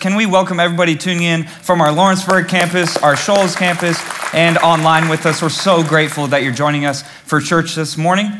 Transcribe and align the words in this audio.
can 0.00 0.14
we 0.16 0.24
welcome 0.24 0.58
everybody 0.58 0.96
tuning 0.96 1.24
in 1.24 1.44
from 1.44 1.82
our 1.82 1.92
Lawrenceburg 1.92 2.48
campus, 2.48 2.96
our 2.96 3.16
Shoals 3.16 3.54
campus, 3.54 4.00
and 4.32 4.56
online 4.58 5.10
with 5.10 5.26
us? 5.26 5.42
We're 5.42 5.50
so 5.50 5.82
grateful 5.82 6.26
that 6.28 6.42
you're 6.42 6.54
joining 6.54 6.86
us 6.86 7.02
for 7.02 7.38
church 7.38 7.74
this 7.74 7.98
morning. 7.98 8.32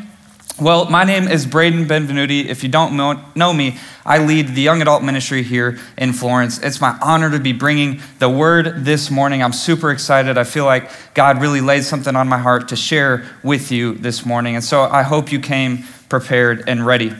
Well, 0.58 0.88
my 0.88 1.04
name 1.04 1.28
is 1.28 1.44
Braden 1.44 1.84
Benvenuti. 1.84 2.46
If 2.46 2.62
you 2.62 2.70
don't 2.70 2.94
know 3.36 3.52
me, 3.52 3.78
I 4.06 4.24
lead 4.24 4.48
the 4.54 4.62
young 4.62 4.80
adult 4.80 5.02
ministry 5.02 5.42
here 5.42 5.78
in 5.98 6.14
Florence. 6.14 6.58
It's 6.60 6.80
my 6.80 6.98
honor 7.02 7.30
to 7.30 7.38
be 7.38 7.52
bringing 7.52 8.00
the 8.20 8.30
word 8.30 8.86
this 8.86 9.10
morning. 9.10 9.42
I'm 9.42 9.52
super 9.52 9.90
excited. 9.90 10.38
I 10.38 10.44
feel 10.44 10.64
like 10.64 10.90
God 11.12 11.42
really 11.42 11.60
laid 11.60 11.84
something 11.84 12.16
on 12.16 12.26
my 12.26 12.38
heart 12.38 12.68
to 12.68 12.76
share 12.76 13.26
with 13.42 13.70
you 13.70 13.92
this 13.96 14.24
morning. 14.24 14.54
And 14.54 14.64
so 14.64 14.84
I 14.84 15.02
hope 15.02 15.30
you 15.30 15.40
came 15.40 15.84
prepared 16.08 16.64
and 16.66 16.86
ready. 16.86 17.12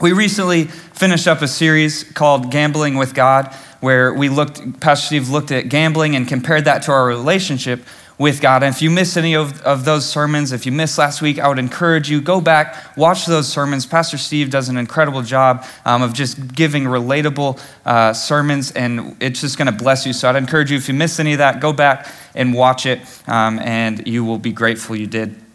We 0.00 0.12
recently 0.12 0.64
finished 0.64 1.26
up 1.26 1.42
a 1.42 1.48
series 1.48 2.04
called 2.04 2.52
Gambling 2.52 2.96
with 2.96 3.14
God, 3.14 3.52
where 3.80 4.12
we 4.12 4.28
looked, 4.28 4.80
Pastor 4.80 5.06
Steve 5.06 5.28
looked 5.28 5.52
at 5.52 5.68
gambling 5.68 6.16
and 6.16 6.26
compared 6.26 6.64
that 6.64 6.82
to 6.84 6.92
our 6.92 7.06
relationship 7.06 7.80
with 8.18 8.40
God. 8.40 8.64
And 8.64 8.74
if 8.74 8.82
you 8.82 8.90
missed 8.90 9.16
any 9.16 9.34
of, 9.34 9.62
of 9.62 9.84
those 9.84 10.04
sermons, 10.04 10.50
if 10.50 10.66
you 10.66 10.72
missed 10.72 10.98
last 10.98 11.22
week, 11.22 11.38
I 11.38 11.48
would 11.48 11.58
encourage 11.58 12.10
you, 12.10 12.20
go 12.20 12.40
back, 12.40 12.96
watch 12.96 13.26
those 13.26 13.48
sermons. 13.48 13.86
Pastor 13.86 14.18
Steve 14.18 14.50
does 14.50 14.68
an 14.68 14.76
incredible 14.76 15.22
job 15.22 15.64
um, 15.84 16.02
of 16.02 16.12
just 16.12 16.54
giving 16.54 16.84
relatable 16.84 17.60
uh, 17.84 18.12
sermons, 18.12 18.72
and 18.72 19.16
it's 19.20 19.40
just 19.40 19.56
going 19.56 19.66
to 19.66 19.72
bless 19.72 20.04
you. 20.04 20.12
So 20.12 20.28
I'd 20.28 20.36
encourage 20.36 20.70
you, 20.70 20.76
if 20.76 20.88
you 20.88 20.94
missed 20.94 21.20
any 21.20 21.32
of 21.32 21.38
that, 21.38 21.60
go 21.60 21.72
back 21.72 22.08
and 22.34 22.52
watch 22.52 22.86
it, 22.86 23.00
um, 23.28 23.60
and 23.60 24.06
you 24.06 24.24
will 24.24 24.38
be 24.38 24.52
grateful 24.52 24.96
you 24.96 25.06
did. 25.06 25.47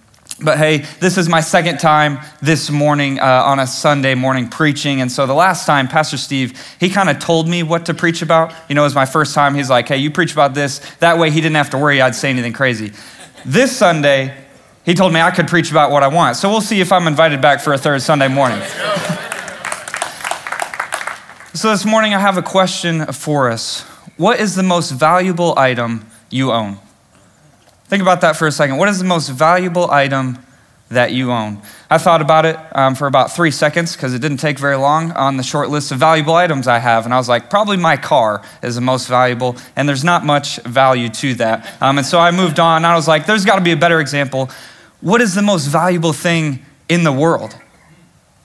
But 0.43 0.57
hey, 0.57 0.79
this 0.99 1.17
is 1.17 1.29
my 1.29 1.39
second 1.39 1.77
time 1.77 2.19
this 2.41 2.69
morning 2.69 3.17
uh, 3.17 3.23
on 3.23 3.59
a 3.59 3.67
Sunday 3.67 4.13
morning 4.13 4.49
preaching. 4.49 4.99
And 4.99 5.09
so 5.09 5.25
the 5.25 5.33
last 5.33 5.65
time, 5.65 5.87
Pastor 5.87 6.17
Steve, 6.17 6.61
he 6.81 6.89
kind 6.89 7.09
of 7.09 7.19
told 7.19 7.47
me 7.47 7.63
what 7.63 7.85
to 7.85 7.93
preach 7.93 8.21
about. 8.21 8.53
You 8.67 8.75
know, 8.75 8.81
it 8.81 8.87
was 8.87 8.95
my 8.95 9.05
first 9.05 9.33
time. 9.33 9.55
He's 9.55 9.69
like, 9.69 9.87
hey, 9.87 9.97
you 9.97 10.11
preach 10.11 10.33
about 10.33 10.53
this. 10.53 10.79
That 10.95 11.17
way 11.17 11.31
he 11.31 11.39
didn't 11.39 11.55
have 11.55 11.69
to 11.69 11.77
worry 11.77 12.01
I'd 12.01 12.13
say 12.13 12.29
anything 12.29 12.51
crazy. 12.51 12.91
This 13.45 13.75
Sunday, 13.75 14.35
he 14.85 14.93
told 14.93 15.13
me 15.13 15.21
I 15.21 15.31
could 15.31 15.47
preach 15.47 15.71
about 15.71 15.91
what 15.91 16.03
I 16.03 16.09
want. 16.09 16.35
So 16.35 16.49
we'll 16.49 16.59
see 16.59 16.81
if 16.81 16.91
I'm 16.91 17.07
invited 17.07 17.41
back 17.41 17.61
for 17.61 17.71
a 17.71 17.77
third 17.77 18.01
Sunday 18.01 18.27
morning. 18.27 18.59
so 21.53 21.69
this 21.69 21.85
morning, 21.85 22.13
I 22.13 22.19
have 22.19 22.37
a 22.37 22.41
question 22.41 23.05
for 23.13 23.49
us 23.49 23.83
What 24.17 24.41
is 24.41 24.55
the 24.55 24.63
most 24.63 24.91
valuable 24.91 25.57
item 25.57 26.05
you 26.29 26.51
own? 26.51 26.79
Think 27.87 28.01
about 28.01 28.21
that 28.21 28.35
for 28.35 28.47
a 28.47 28.51
second. 28.51 28.77
What 28.77 28.89
is 28.89 28.99
the 28.99 29.05
most 29.05 29.29
valuable 29.29 29.91
item 29.91 30.39
that 30.89 31.11
you 31.11 31.31
own? 31.31 31.61
I 31.89 31.97
thought 31.97 32.21
about 32.21 32.45
it 32.45 32.57
um, 32.71 32.95
for 32.95 33.07
about 33.07 33.31
three 33.31 33.51
seconds 33.51 33.95
because 33.95 34.13
it 34.13 34.19
didn't 34.19 34.37
take 34.37 34.57
very 34.57 34.77
long 34.77 35.11
on 35.11 35.37
the 35.37 35.43
short 35.43 35.69
list 35.69 35.91
of 35.91 35.99
valuable 35.99 36.33
items 36.33 36.67
I 36.67 36.79
have. 36.79 37.05
And 37.05 37.13
I 37.13 37.17
was 37.17 37.29
like, 37.29 37.49
probably 37.49 37.77
my 37.77 37.97
car 37.97 38.43
is 38.63 38.75
the 38.75 38.81
most 38.81 39.07
valuable, 39.07 39.57
and 39.75 39.87
there's 39.87 40.03
not 40.03 40.25
much 40.25 40.57
value 40.63 41.09
to 41.09 41.35
that. 41.35 41.81
Um, 41.81 41.97
and 41.97 42.07
so 42.07 42.19
I 42.19 42.31
moved 42.31 42.59
on. 42.59 42.85
I 42.85 42.95
was 42.95 43.07
like, 43.07 43.25
there's 43.25 43.45
got 43.45 43.57
to 43.57 43.63
be 43.63 43.71
a 43.71 43.77
better 43.77 43.99
example. 43.99 44.49
What 45.01 45.21
is 45.21 45.35
the 45.35 45.41
most 45.41 45.67
valuable 45.67 46.13
thing 46.13 46.65
in 46.87 47.03
the 47.03 47.11
world? 47.11 47.55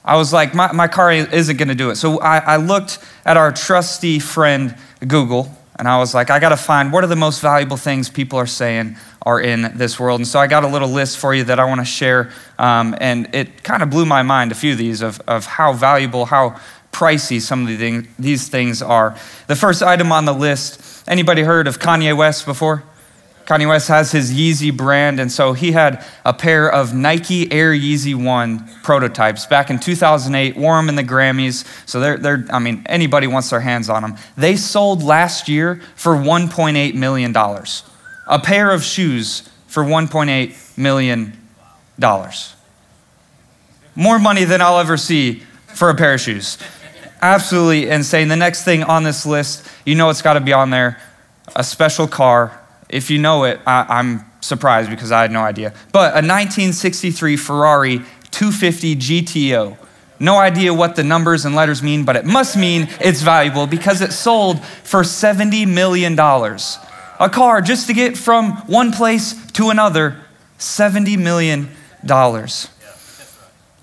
I 0.05 0.17
was 0.17 0.33
like, 0.33 0.55
my, 0.55 0.73
my 0.73 0.89
car 0.89 1.13
isn't 1.13 1.57
going 1.57 1.69
to 1.69 1.75
do 1.75 1.91
it. 1.91 1.97
So 1.97 2.19
I, 2.21 2.39
I 2.39 2.57
looked 2.57 2.99
at 3.25 3.37
our 3.37 3.53
trusty 3.53 4.19
friend, 4.19 4.75
Google, 5.07 5.55
and 5.79 5.87
I 5.87 5.99
was 5.99 6.15
like, 6.15 6.31
I 6.31 6.41
got 6.41 6.49
to 6.49 6.57
find 6.57 6.93
what 6.93 7.05
are 7.05 7.09
the 7.09 7.17
most 7.17 7.41
valuable 7.41 7.77
things 7.77 8.09
people 8.09 8.39
are 8.39 8.47
saying 8.47 8.97
are 9.23 9.41
in 9.41 9.77
this 9.77 9.99
world. 9.99 10.21
And 10.21 10.27
so 10.27 10.39
I 10.39 10.47
got 10.47 10.65
a 10.65 10.69
little 10.69 10.89
list 10.89 11.19
for 11.19 11.35
you 11.35 11.45
that 11.45 11.59
I 11.59 11.65
want 11.65 11.81
to 11.81 11.85
share. 11.85 12.31
Um, 12.59 12.95
and 13.01 13.35
it 13.35 13.63
kind 13.63 13.83
of 13.83 13.91
blew 13.91 14.07
my 14.07 14.23
mind, 14.23 14.53
a 14.53 14.55
few 14.55 14.73
of 14.73 14.79
these, 14.79 15.03
of, 15.03 15.21
of 15.27 15.47
how 15.47 15.73
valuable, 15.73 16.27
how 16.27 16.61
pricey 16.93 17.41
some 17.41 17.63
of 17.63 17.69
the 17.69 17.77
thing, 17.77 18.09
these 18.19 18.49
things 18.49 18.83
are. 18.83 19.17
The 19.47 19.57
first 19.57 19.83
item 19.83 20.13
on 20.13 20.25
the 20.25 20.33
list 20.33 21.05
anybody 21.09 21.43
heard 21.43 21.67
of 21.67 21.79
Kanye 21.79 22.17
West 22.17 22.47
before? 22.47 22.85
Kanye 23.47 23.67
West 23.67 23.89
has 23.89 24.13
his 24.13 24.31
Yeezy 24.31 24.77
brand, 24.77 25.19
and 25.19 25.33
so 25.33 25.55
he 25.55 25.73
had 25.73 26.05
a 26.23 26.35
pair 26.35 26.71
of 26.71 26.93
Nike 26.93 27.51
Air 27.51 27.73
Yeezy 27.73 28.15
1 28.15 28.69
prototypes 28.83 29.47
back 29.47 29.71
in 29.71 29.79
2008, 29.79 30.55
wore 30.55 30.77
them 30.77 30.91
in 30.91 30.97
the 30.97 31.03
Grammys. 31.03 31.65
So 31.89 31.99
they're, 31.99 32.19
they're, 32.19 32.45
I 32.51 32.59
mean, 32.59 32.83
anybody 32.85 33.27
wants 33.27 33.49
their 33.49 33.61
hands 33.61 33.89
on 33.89 34.03
them. 34.03 34.17
They 34.37 34.57
sold 34.57 35.03
last 35.03 35.49
year 35.49 35.81
for 35.95 36.15
$1.8 36.15 36.95
million 36.95 37.33
a 38.29 38.39
pair 38.39 38.71
of 38.71 38.85
shoes 38.85 39.49
for 39.67 39.83
$1.8 39.83 40.79
million. 40.79 41.33
More 43.95 44.19
money 44.19 44.45
than 44.45 44.61
I'll 44.61 44.79
ever 44.79 44.97
see 44.97 45.43
for 45.75 45.91
a 45.91 45.95
pair 45.95 46.15
of 46.15 46.21
shoes. 46.21 46.59
Absolutely 47.21 47.89
insane. 47.89 48.29
The 48.29 48.37
next 48.37 48.63
thing 48.63 48.85
on 48.85 49.03
this 49.03 49.27
list, 49.27 49.67
you 49.85 49.97
know 49.97 50.09
it's 50.11 50.23
got 50.23 50.35
to 50.35 50.41
be 50.41 50.53
on 50.53 50.71
there 50.71 51.01
a 51.57 51.65
special 51.65 52.07
car. 52.07 52.61
If 52.89 53.11
you 53.11 53.19
know 53.19 53.45
it, 53.45 53.61
I, 53.67 53.99
am 53.99 54.25
surprised 54.41 54.91
because 54.91 55.13
I 55.13 55.23
had 55.23 55.33
no 55.33 55.41
idea. 55.41 55.75
But 55.93 56.13
a 56.13 56.23
1963 56.23 57.37
Ferrari 57.37 57.99
250 58.31 58.97
GTO. 58.97 59.77
No 60.21 60.37
idea 60.37 60.75
what 60.75 60.97
the 60.97 61.05
numbers 61.05 61.45
and 61.45 61.55
letters 61.55 61.83
mean, 61.83 62.05
but 62.05 62.17
it 62.17 62.25
must 62.25 62.57
mean 62.57 62.89
it's 63.01 63.23
valuable 63.23 63.67
because 63.67 64.01
it 64.01 64.13
sold 64.13 64.65
for 64.65 65.03
$70 65.03 65.67
million 65.69 66.17
a 67.19 67.29
car 67.29 67.61
just 67.61 67.87
to 67.89 67.93
get 67.93 68.17
from 68.17 68.53
one 68.67 68.93
place 68.93 69.35
to 69.53 69.71
another, 69.71 70.21
$70 70.59 71.19
million. 71.19 71.69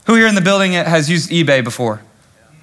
Who 0.05 0.15
here 0.15 0.27
in 0.27 0.35
the 0.35 0.41
building 0.41 0.73
has 0.73 1.09
used 1.09 1.29
eBay 1.29 1.63
before? 1.63 2.01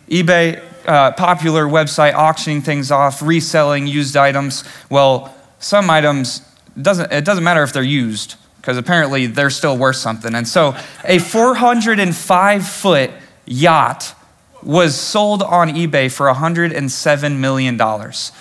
eBay, 0.09 0.63
uh, 0.87 1.13
popular 1.13 1.65
website 1.65 2.15
auctioning 2.15 2.61
things 2.61 2.91
off, 2.91 3.23
reselling 3.23 3.87
used 3.87 4.17
items. 4.17 4.65
Well, 4.91 5.35
some 5.59 5.89
items 5.91 6.41
doesn't 6.81 7.13
it 7.13 7.25
doesn't 7.25 7.45
matter 7.45 7.63
if 7.63 7.73
they're 7.73 7.83
used 7.83 8.37
because 8.57 8.77
apparently 8.77 9.27
they're 9.27 9.51
still 9.51 9.77
worth 9.77 9.97
something. 9.97 10.35
And 10.35 10.47
so, 10.47 10.77
a 11.05 11.19
405 11.19 12.67
foot 12.67 13.11
yacht 13.47 14.15
was 14.63 14.95
sold 14.95 15.43
on 15.43 15.71
eBay 15.71 16.13
for 16.13 16.27
107 16.27 17.41
million 17.41 17.77
dollars. 17.77 18.33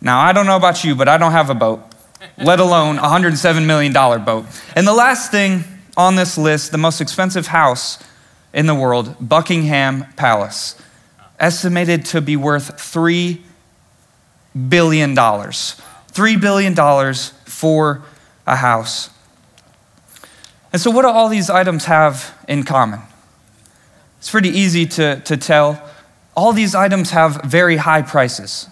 Now, 0.00 0.20
I 0.20 0.32
don't 0.32 0.46
know 0.46 0.56
about 0.56 0.82
you, 0.82 0.94
but 0.94 1.08
I 1.08 1.18
don't 1.18 1.32
have 1.32 1.50
a 1.50 1.54
boat, 1.54 1.82
let 2.38 2.58
alone 2.58 2.98
a 2.98 3.02
$107 3.02 3.66
million 3.66 3.92
boat. 3.92 4.46
And 4.74 4.86
the 4.86 4.94
last 4.94 5.30
thing 5.30 5.64
on 5.96 6.16
this 6.16 6.38
list, 6.38 6.72
the 6.72 6.78
most 6.78 7.00
expensive 7.00 7.48
house 7.48 8.02
in 8.54 8.66
the 8.66 8.74
world, 8.74 9.14
Buckingham 9.20 10.06
Palace, 10.16 10.80
estimated 11.38 12.06
to 12.06 12.22
be 12.22 12.36
worth 12.36 12.76
$3 12.76 13.40
billion. 14.68 15.14
$3 15.14 16.40
billion 16.40 17.14
for 17.44 18.02
a 18.46 18.56
house. 18.56 19.10
And 20.72 20.80
so, 20.80 20.90
what 20.90 21.02
do 21.02 21.08
all 21.08 21.28
these 21.28 21.50
items 21.50 21.84
have 21.86 22.38
in 22.48 22.62
common? 22.62 23.00
It's 24.18 24.30
pretty 24.30 24.50
easy 24.50 24.86
to, 24.86 25.20
to 25.20 25.36
tell. 25.36 25.82
All 26.36 26.52
these 26.52 26.74
items 26.74 27.10
have 27.10 27.42
very 27.42 27.76
high 27.76 28.02
prices 28.02 28.68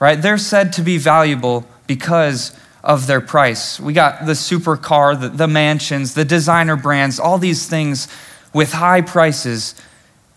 right? 0.00 0.20
They're 0.20 0.38
said 0.38 0.72
to 0.74 0.82
be 0.82 0.98
valuable 0.98 1.66
because 1.86 2.56
of 2.84 3.06
their 3.06 3.20
price. 3.20 3.80
We 3.80 3.92
got 3.92 4.26
the 4.26 4.32
supercar, 4.32 5.20
the, 5.20 5.28
the 5.28 5.48
mansions, 5.48 6.14
the 6.14 6.24
designer 6.24 6.76
brands, 6.76 7.18
all 7.18 7.38
these 7.38 7.66
things 7.66 8.08
with 8.54 8.72
high 8.72 9.00
prices. 9.00 9.74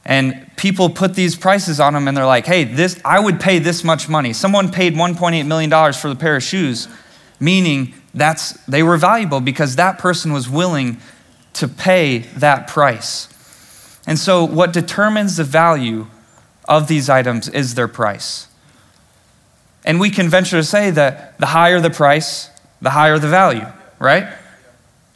And 0.04 0.50
people 0.58 0.90
put 0.90 1.14
these 1.14 1.36
prices 1.36 1.80
on 1.80 1.94
them 1.94 2.08
and 2.08 2.18
they're 2.18 2.26
like, 2.26 2.46
hey, 2.46 2.64
this, 2.64 3.00
I 3.06 3.20
would 3.20 3.40
pay 3.40 3.60
this 3.60 3.84
much 3.84 4.10
money. 4.10 4.34
Someone 4.34 4.72
paid 4.72 4.96
$1.8 4.96 5.46
million 5.46 5.94
for 5.94 6.10
the 6.10 6.16
pair 6.16 6.36
of 6.36 6.44
shoes, 6.44 6.88
meaning 7.40 7.94
that's, 8.14 8.54
they 8.66 8.84
were 8.84 8.98
valuable 8.98 9.40
because 9.40 9.76
that 9.76 10.00
person 10.00 10.34
was 10.34 10.50
willing 10.50 10.98
to 11.54 11.68
pay 11.68 12.20
that 12.38 12.68
price. 12.68 13.28
And 14.08 14.18
so, 14.18 14.44
what 14.44 14.74
determines 14.74 15.38
the 15.38 15.44
value 15.44 16.08
of 16.68 16.88
these 16.88 17.10
items 17.10 17.48
is 17.48 17.76
their 17.76 17.88
price. 17.88 18.48
And 19.84 20.00
we 20.00 20.10
can 20.10 20.30
venture 20.30 20.58
to 20.58 20.64
say 20.64 20.92
that 20.92 21.38
the 21.40 21.48
higher 21.48 21.80
the 21.80 21.90
price, 21.90 22.50
the 22.82 22.92
higher 22.92 23.18
the 23.20 23.28
value, 23.28 23.66
right? 24.00 24.28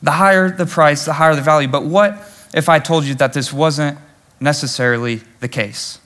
The 0.02 0.12
higher 0.12 0.50
the 0.50 0.66
price, 0.66 1.06
the 1.06 1.14
higher 1.14 1.36
the 1.36 1.42
value. 1.42 1.68
But 1.68 1.84
what 1.84 2.18
if 2.54 2.70
I 2.70 2.80
told 2.80 3.06
you 3.06 3.16
that 3.16 3.34
this 3.34 3.54
wasn't 3.54 3.98
necessarily 4.40 5.22
the 5.40 5.48
case? 5.48 6.00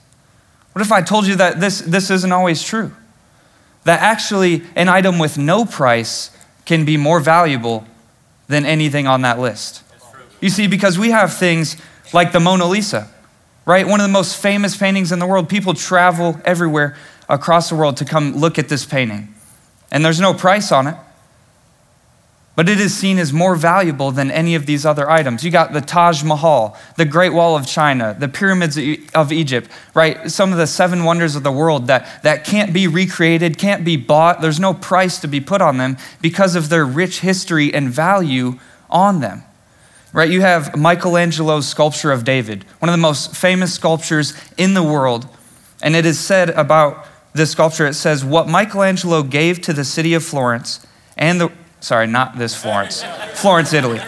What 0.72 0.82
if 0.82 0.92
I 0.92 1.02
told 1.02 1.26
you 1.26 1.36
that 1.36 1.60
this, 1.60 1.80
this 1.80 2.10
isn't 2.10 2.32
always 2.32 2.62
true? 2.62 2.92
That 3.84 4.00
actually 4.00 4.62
an 4.76 4.88
item 4.88 5.18
with 5.18 5.38
no 5.38 5.64
price 5.64 6.30
can 6.64 6.84
be 6.84 6.96
more 6.96 7.20
valuable 7.20 7.86
than 8.46 8.64
anything 8.66 9.06
on 9.06 9.22
that 9.22 9.38
list. 9.38 9.82
You 10.40 10.50
see, 10.50 10.66
because 10.66 10.98
we 10.98 11.10
have 11.10 11.34
things 11.34 11.76
like 12.12 12.32
the 12.32 12.40
Mona 12.40 12.66
Lisa, 12.66 13.10
right? 13.64 13.86
One 13.86 14.00
of 14.00 14.06
the 14.06 14.12
most 14.12 14.40
famous 14.40 14.76
paintings 14.76 15.12
in 15.12 15.18
the 15.18 15.26
world. 15.26 15.48
People 15.48 15.74
travel 15.74 16.40
everywhere 16.44 16.96
across 17.30 17.70
the 17.70 17.76
world 17.76 17.96
to 17.96 18.04
come 18.04 18.36
look 18.36 18.58
at 18.58 18.68
this 18.68 18.84
painting. 18.84 19.34
And 19.90 20.04
there's 20.04 20.20
no 20.20 20.34
price 20.34 20.70
on 20.70 20.86
it. 20.86 20.96
but 22.56 22.68
it 22.68 22.78
is 22.78 22.94
seen 22.94 23.18
as 23.18 23.32
more 23.32 23.56
valuable 23.56 24.10
than 24.10 24.30
any 24.30 24.54
of 24.54 24.66
these 24.66 24.84
other 24.84 25.08
items. 25.08 25.42
You 25.42 25.50
got 25.50 25.72
the 25.72 25.80
Taj 25.80 26.22
Mahal, 26.22 26.76
the 26.96 27.06
Great 27.06 27.32
Wall 27.32 27.56
of 27.56 27.66
China, 27.66 28.14
the 28.18 28.28
pyramids 28.28 28.78
of 29.14 29.32
Egypt, 29.32 29.70
right? 29.94 30.30
Some 30.30 30.52
of 30.52 30.58
the 30.58 30.66
seven 30.66 31.04
wonders 31.04 31.36
of 31.36 31.42
the 31.42 31.50
world 31.50 31.86
that, 31.86 32.22
that 32.22 32.44
can't 32.44 32.74
be 32.74 32.86
recreated, 32.86 33.56
can't 33.56 33.82
be 33.82 33.96
bought. 33.96 34.42
There's 34.42 34.60
no 34.60 34.74
price 34.74 35.18
to 35.20 35.26
be 35.26 35.40
put 35.40 35.62
on 35.62 35.78
them 35.78 35.96
because 36.20 36.54
of 36.54 36.68
their 36.68 36.84
rich 36.84 37.20
history 37.20 37.72
and 37.72 37.88
value 37.88 38.58
on 38.90 39.20
them. 39.20 39.42
Right? 40.12 40.28
You 40.28 40.42
have 40.42 40.76
Michelangelo's 40.76 41.66
sculpture 41.66 42.12
of 42.12 42.24
David, 42.24 42.64
one 42.80 42.90
of 42.90 42.92
the 42.92 42.98
most 42.98 43.34
famous 43.34 43.72
sculptures 43.72 44.34
in 44.58 44.74
the 44.74 44.82
world. 44.82 45.26
And 45.80 45.96
it 45.96 46.04
is 46.04 46.18
said 46.18 46.50
about 46.50 47.06
this 47.32 47.52
sculpture, 47.52 47.86
it 47.86 47.94
says, 47.94 48.24
What 48.24 48.48
Michelangelo 48.48 49.22
gave 49.22 49.60
to 49.62 49.72
the 49.72 49.84
city 49.84 50.14
of 50.14 50.24
Florence 50.24 50.84
and 51.16 51.40
the, 51.40 51.52
sorry, 51.80 52.06
not 52.06 52.38
this 52.38 52.54
Florence, 52.54 53.02
Florence, 53.34 53.72
Italy, 53.72 54.00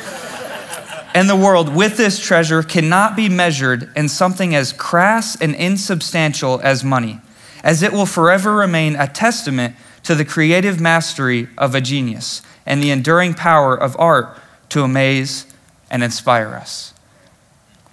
and 1.15 1.29
the 1.29 1.37
world 1.37 1.75
with 1.75 1.97
this 1.97 2.19
treasure 2.19 2.63
cannot 2.63 3.17
be 3.17 3.29
measured 3.29 3.91
in 3.95 4.09
something 4.09 4.55
as 4.55 4.73
crass 4.73 5.41
and 5.41 5.55
insubstantial 5.55 6.61
as 6.63 6.83
money, 6.83 7.21
as 7.63 7.83
it 7.83 7.93
will 7.93 8.07
forever 8.07 8.55
remain 8.55 8.97
a 8.97 9.07
testament 9.07 9.77
to 10.03 10.15
the 10.15 10.25
creative 10.25 10.81
mastery 10.81 11.49
of 11.57 11.75
a 11.75 11.81
genius 11.81 12.43
and 12.67 12.83
the 12.83 12.91
enduring 12.91 13.35
power 13.35 13.77
of 13.77 13.99
art 13.99 14.37
to 14.69 14.83
amaze 14.83 15.47
and 15.91 16.03
inspire 16.03 16.55
us. 16.55 16.95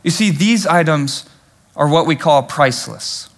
You 0.04 0.12
see, 0.12 0.32
these 0.32 0.66
items 0.66 1.26
are 1.76 1.88
what 1.88 2.08
we 2.08 2.16
call 2.16 2.44
priceless. 2.44 3.30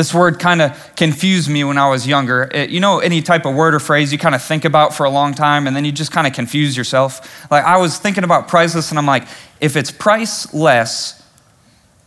This 0.00 0.14
word 0.14 0.38
kind 0.38 0.62
of 0.62 0.96
confused 0.96 1.50
me 1.50 1.62
when 1.62 1.76
I 1.76 1.90
was 1.90 2.06
younger. 2.06 2.48
It, 2.54 2.70
you 2.70 2.80
know, 2.80 3.00
any 3.00 3.20
type 3.20 3.44
of 3.44 3.54
word 3.54 3.74
or 3.74 3.80
phrase 3.80 4.10
you 4.10 4.16
kind 4.16 4.34
of 4.34 4.42
think 4.42 4.64
about 4.64 4.94
for 4.94 5.04
a 5.04 5.10
long 5.10 5.34
time 5.34 5.66
and 5.66 5.76
then 5.76 5.84
you 5.84 5.92
just 5.92 6.10
kind 6.10 6.26
of 6.26 6.32
confuse 6.32 6.74
yourself. 6.74 7.50
Like, 7.50 7.64
I 7.64 7.76
was 7.76 7.98
thinking 7.98 8.24
about 8.24 8.48
priceless 8.48 8.88
and 8.88 8.98
I'm 8.98 9.04
like, 9.04 9.28
if 9.60 9.76
it's 9.76 9.90
priceless, 9.90 11.22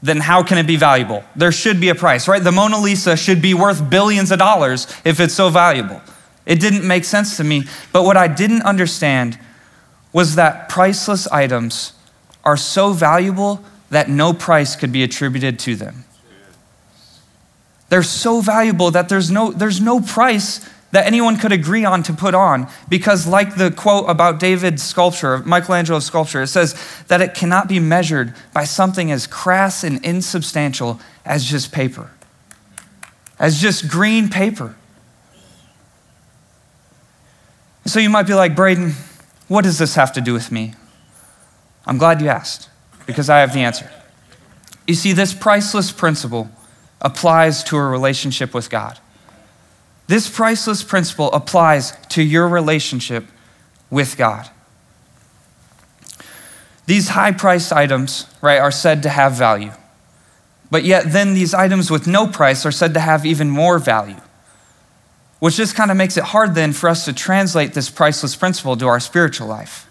then 0.02 0.22
how 0.22 0.42
can 0.42 0.58
it 0.58 0.66
be 0.66 0.76
valuable? 0.76 1.24
There 1.36 1.52
should 1.52 1.80
be 1.80 1.90
a 1.90 1.94
price, 1.94 2.28
right? 2.28 2.44
The 2.44 2.52
Mona 2.52 2.80
Lisa 2.80 3.16
should 3.16 3.44
be 3.44 3.54
worth 3.54 3.88
billions 3.92 4.32
of 4.32 4.40
dollars 4.40 4.88
if 5.06 5.20
it's 5.20 5.36
so 5.36 5.52
valuable. 5.52 6.02
It 6.48 6.60
didn't 6.60 6.88
make 6.88 7.04
sense 7.04 7.38
to 7.38 7.44
me. 7.44 7.66
But 7.92 8.06
what 8.06 8.18
I 8.18 8.28
didn't 8.28 8.64
understand 8.64 9.38
was 10.12 10.34
that 10.34 10.68
priceless 10.68 11.28
items 11.28 11.94
are 12.44 12.58
so 12.58 12.92
valuable 12.92 13.64
that 13.92 14.10
no 14.10 14.34
price 14.34 14.76
could 14.76 14.92
be 14.92 15.04
attributed 15.04 15.60
to 15.60 15.76
them. 15.76 16.06
They're 17.94 18.02
so 18.02 18.42
valuable 18.42 18.90
that 18.90 19.08
there's 19.08 19.30
no, 19.30 19.52
there's 19.52 19.80
no 19.80 20.02
price 20.02 20.68
that 20.90 21.06
anyone 21.06 21.38
could 21.38 21.52
agree 21.52 21.86
on 21.86 22.02
to 22.02 22.14
put 22.14 22.34
on 22.34 22.68
because 22.90 23.28
like 23.28 23.56
the 23.56 23.70
quote 23.70 24.10
about 24.10 24.40
david's 24.40 24.82
sculpture 24.82 25.40
michelangelo's 25.40 26.06
sculpture 26.06 26.42
it 26.44 26.48
says 26.48 26.76
that 27.08 27.20
it 27.20 27.34
cannot 27.34 27.68
be 27.68 27.80
measured 27.80 28.34
by 28.54 28.64
something 28.64 29.12
as 29.12 29.26
crass 29.26 29.84
and 29.84 30.04
insubstantial 30.06 31.00
as 31.26 31.46
just 31.46 31.72
paper 31.72 32.12
as 33.40 33.60
just 33.60 33.88
green 33.88 34.28
paper 34.28 34.76
so 37.86 38.00
you 38.00 38.10
might 38.10 38.28
be 38.28 38.34
like 38.34 38.56
braden 38.56 38.94
what 39.48 39.64
does 39.64 39.78
this 39.78 39.94
have 39.94 40.12
to 40.14 40.22
do 40.22 40.34
with 40.34 40.52
me? 40.52 40.74
I'm 41.86 41.98
glad 41.98 42.22
you 42.22 42.28
asked 42.28 42.70
because 43.06 43.30
I 43.30 43.40
have 43.40 43.54
the 43.54 43.60
answer. 43.60 43.90
You 44.88 44.96
see, 44.96 45.12
this 45.12 45.34
priceless 45.34 45.92
principle 45.92 46.50
applies 47.04 47.64
to 47.66 47.78
a 47.78 47.84
relationship 47.84 48.54
with 48.54 48.70
God. 48.70 49.00
This 50.08 50.30
priceless 50.30 50.84
principle 50.84 51.32
applies 51.32 51.94
to 52.10 52.22
your 52.24 52.48
relationship 52.48 53.26
with 53.90 54.18
God. 54.18 54.50
These 56.86 57.10
high 57.10 57.32
priced 57.32 57.72
items, 57.72 58.28
right, 58.42 58.60
are 58.60 58.72
said 58.72 59.04
to 59.04 59.10
have 59.10 59.34
value. 59.34 59.72
But 60.70 60.84
yet, 60.84 61.12
then 61.12 61.34
these 61.34 61.54
items 61.54 61.90
with 61.90 62.08
no 62.08 62.28
price 62.28 62.66
are 62.66 62.72
said 62.72 62.94
to 62.96 63.00
have 63.00 63.26
even 63.26 63.50
more 63.50 63.80
value 63.80 64.20
which 65.44 65.58
just 65.58 65.76
kind 65.76 65.92
of 65.92 65.98
makes 65.98 66.16
it 66.16 66.24
hard 66.24 66.56
then 66.56 66.72
for 66.72 66.88
us 66.88 67.04
to 67.04 67.12
translate 67.12 67.74
this 67.74 67.90
priceless 67.90 68.34
principle 68.34 68.78
to 68.78 68.88
our 68.88 69.02
spiritual 69.02 69.46
life. 69.46 69.90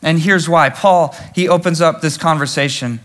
And 0.00 0.18
here's 0.18 0.48
why. 0.48 0.70
Paul, 0.70 1.14
he 1.34 1.46
opens 1.46 1.82
up 1.82 2.00
this 2.00 2.16
conversation 2.16 2.98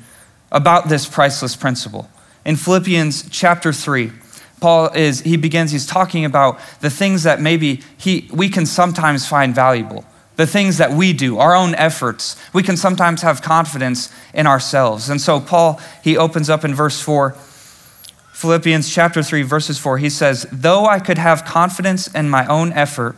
about 0.49 0.87
this 0.87 1.05
priceless 1.05 1.57
principle. 1.57 2.09
In 2.47 2.55
Philippians 2.55 3.29
chapter 3.29 3.71
3, 3.71 4.11
Paul 4.59 4.89
is 4.93 5.21
he 5.21 5.37
begins 5.37 5.71
he's 5.71 5.85
talking 5.85 6.25
about 6.25 6.59
the 6.79 6.89
things 6.89 7.23
that 7.23 7.39
maybe 7.39 7.81
he 7.97 8.27
we 8.33 8.49
can 8.49 8.65
sometimes 8.65 9.27
find 9.27 9.53
valuable. 9.53 10.05
The 10.37 10.47
things 10.47 10.77
that 10.77 10.91
we 10.91 11.13
do, 11.13 11.39
our 11.39 11.55
own 11.55 11.75
efforts. 11.75 12.35
We 12.53 12.63
can 12.63 12.77
sometimes 12.77 13.21
have 13.21 13.41
confidence 13.41 14.13
in 14.33 14.47
ourselves. 14.47 15.09
And 15.09 15.19
so 15.19 15.39
Paul, 15.39 15.81
he 16.03 16.15
opens 16.15 16.49
up 16.49 16.63
in 16.63 16.73
verse 16.73 17.01
4 17.01 17.35
Philippians 18.37 18.93
chapter 18.93 19.23
3, 19.23 19.41
verses 19.41 19.79
4, 19.79 19.97
he 19.97 20.11
says, 20.11 20.45
Though 20.51 20.85
I 20.85 20.99
could 20.99 21.17
have 21.17 21.43
confidence 21.43 22.07
in 22.07 22.29
my 22.29 22.45
own 22.45 22.71
effort, 22.71 23.15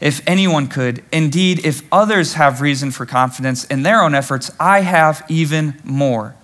if 0.00 0.20
anyone 0.26 0.66
could, 0.66 1.04
indeed, 1.12 1.64
if 1.64 1.82
others 1.92 2.34
have 2.34 2.60
reason 2.60 2.90
for 2.90 3.06
confidence 3.06 3.64
in 3.66 3.84
their 3.84 4.02
own 4.02 4.16
efforts, 4.16 4.50
I 4.58 4.80
have 4.80 5.24
even 5.28 5.80
more. 5.84 6.34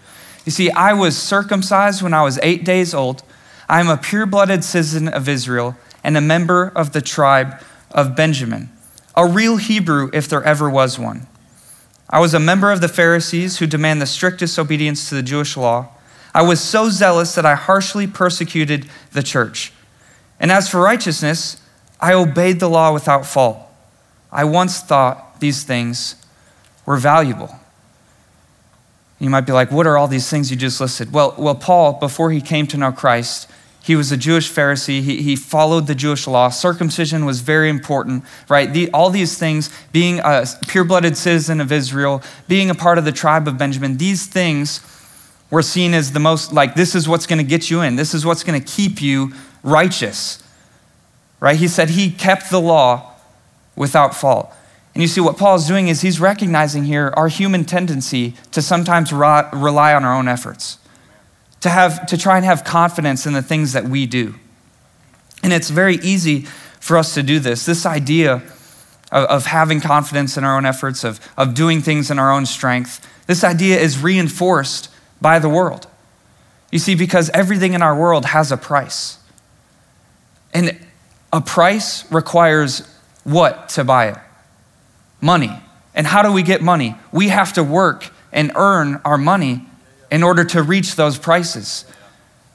You 0.44 0.52
see, 0.52 0.70
I 0.70 0.92
was 0.92 1.16
circumcised 1.16 2.02
when 2.02 2.14
I 2.14 2.22
was 2.22 2.38
eight 2.42 2.64
days 2.64 2.94
old. 2.94 3.22
I 3.68 3.80
am 3.80 3.88
a 3.88 3.96
pure 3.96 4.26
blooded 4.26 4.62
citizen 4.62 5.08
of 5.08 5.28
Israel 5.28 5.76
and 6.02 6.16
a 6.16 6.20
member 6.20 6.70
of 6.76 6.92
the 6.92 7.00
tribe 7.00 7.60
of 7.90 8.14
Benjamin, 8.14 8.70
a 9.16 9.26
real 9.26 9.56
Hebrew 9.56 10.10
if 10.12 10.28
there 10.28 10.42
ever 10.42 10.68
was 10.68 10.98
one. 10.98 11.26
I 12.10 12.20
was 12.20 12.34
a 12.34 12.40
member 12.40 12.70
of 12.70 12.82
the 12.82 12.88
Pharisees 12.88 13.58
who 13.58 13.66
demand 13.66 14.02
the 14.02 14.06
strictest 14.06 14.58
obedience 14.58 15.08
to 15.08 15.14
the 15.14 15.22
Jewish 15.22 15.56
law. 15.56 15.88
I 16.34 16.42
was 16.42 16.60
so 16.60 16.90
zealous 16.90 17.34
that 17.34 17.46
I 17.46 17.54
harshly 17.54 18.06
persecuted 18.06 18.86
the 19.12 19.22
church. 19.22 19.72
And 20.38 20.52
as 20.52 20.68
for 20.68 20.80
righteousness, 20.80 21.60
I 22.00 22.12
obeyed 22.12 22.60
the 22.60 22.68
law 22.68 22.92
without 22.92 23.24
fault. 23.24 23.58
I 24.30 24.44
once 24.44 24.80
thought 24.80 25.40
these 25.40 25.64
things 25.64 26.16
were 26.84 26.98
valuable. 26.98 27.58
You 29.18 29.30
might 29.30 29.42
be 29.42 29.52
like, 29.52 29.70
what 29.70 29.86
are 29.86 29.96
all 29.96 30.08
these 30.08 30.28
things 30.28 30.50
you 30.50 30.56
just 30.56 30.80
listed? 30.80 31.12
Well, 31.12 31.34
well 31.38 31.54
Paul, 31.54 31.94
before 31.94 32.30
he 32.30 32.40
came 32.40 32.66
to 32.68 32.76
know 32.76 32.92
Christ, 32.92 33.48
he 33.82 33.96
was 33.96 34.10
a 34.10 34.16
Jewish 34.16 34.50
Pharisee. 34.50 35.02
He, 35.02 35.22
he 35.22 35.36
followed 35.36 35.86
the 35.86 35.94
Jewish 35.94 36.26
law. 36.26 36.48
Circumcision 36.48 37.26
was 37.26 37.40
very 37.40 37.68
important, 37.68 38.24
right? 38.48 38.72
The, 38.72 38.90
all 38.92 39.10
these 39.10 39.38
things, 39.38 39.70
being 39.92 40.20
a 40.20 40.46
pure 40.68 40.84
blooded 40.84 41.16
citizen 41.16 41.60
of 41.60 41.70
Israel, 41.70 42.22
being 42.48 42.70
a 42.70 42.74
part 42.74 42.96
of 42.96 43.04
the 43.04 43.12
tribe 43.12 43.46
of 43.46 43.58
Benjamin, 43.58 43.98
these 43.98 44.26
things 44.26 44.80
we're 45.50 45.62
seen 45.62 45.94
as 45.94 46.12
the 46.12 46.18
most, 46.18 46.52
like, 46.52 46.74
this 46.74 46.94
is 46.94 47.08
what's 47.08 47.26
going 47.26 47.38
to 47.38 47.44
get 47.44 47.70
you 47.70 47.82
in. 47.82 47.96
This 47.96 48.14
is 48.14 48.24
what's 48.24 48.42
going 48.42 48.60
to 48.60 48.66
keep 48.66 49.00
you 49.00 49.32
righteous. 49.62 50.42
Right? 51.38 51.56
He 51.56 51.68
said 51.68 51.90
he 51.90 52.10
kept 52.10 52.50
the 52.50 52.60
law 52.60 53.12
without 53.76 54.14
fault. 54.14 54.52
And 54.94 55.02
you 55.02 55.08
see, 55.08 55.20
what 55.20 55.36
Paul's 55.36 55.66
doing 55.66 55.88
is 55.88 56.02
he's 56.02 56.20
recognizing 56.20 56.84
here 56.84 57.12
our 57.16 57.26
human 57.26 57.64
tendency 57.64 58.34
to 58.52 58.62
sometimes 58.62 59.12
rely 59.12 59.92
on 59.92 60.04
our 60.04 60.14
own 60.14 60.28
efforts, 60.28 60.78
to, 61.60 61.68
have, 61.68 62.06
to 62.06 62.16
try 62.16 62.36
and 62.36 62.44
have 62.44 62.62
confidence 62.62 63.26
in 63.26 63.32
the 63.32 63.42
things 63.42 63.72
that 63.72 63.84
we 63.84 64.06
do. 64.06 64.36
And 65.42 65.52
it's 65.52 65.68
very 65.68 65.96
easy 65.96 66.42
for 66.78 66.96
us 66.96 67.12
to 67.14 67.22
do 67.24 67.40
this. 67.40 67.66
This 67.66 67.84
idea 67.84 68.34
of, 69.10 69.24
of 69.26 69.46
having 69.46 69.80
confidence 69.80 70.36
in 70.36 70.44
our 70.44 70.56
own 70.56 70.64
efforts, 70.64 71.02
of, 71.02 71.18
of 71.36 71.54
doing 71.54 71.80
things 71.80 72.10
in 72.10 72.20
our 72.20 72.30
own 72.30 72.46
strength, 72.46 73.04
this 73.26 73.42
idea 73.42 73.78
is 73.78 74.00
reinforced 74.00 74.90
by 75.20 75.40
the 75.40 75.48
world. 75.48 75.88
You 76.70 76.78
see, 76.78 76.94
because 76.94 77.30
everything 77.30 77.72
in 77.72 77.82
our 77.82 77.98
world 77.98 78.26
has 78.26 78.52
a 78.52 78.56
price. 78.56 79.18
And 80.52 80.78
a 81.32 81.40
price 81.40 82.10
requires 82.12 82.88
what 83.24 83.68
to 83.70 83.82
buy 83.82 84.08
it? 84.08 84.18
Money. 85.24 85.58
And 85.94 86.06
how 86.06 86.20
do 86.20 86.30
we 86.30 86.42
get 86.42 86.60
money? 86.60 86.96
We 87.10 87.28
have 87.28 87.54
to 87.54 87.64
work 87.64 88.10
and 88.30 88.52
earn 88.56 89.00
our 89.06 89.16
money 89.16 89.64
in 90.10 90.22
order 90.22 90.44
to 90.44 90.62
reach 90.62 90.96
those 90.96 91.16
prices. 91.16 91.86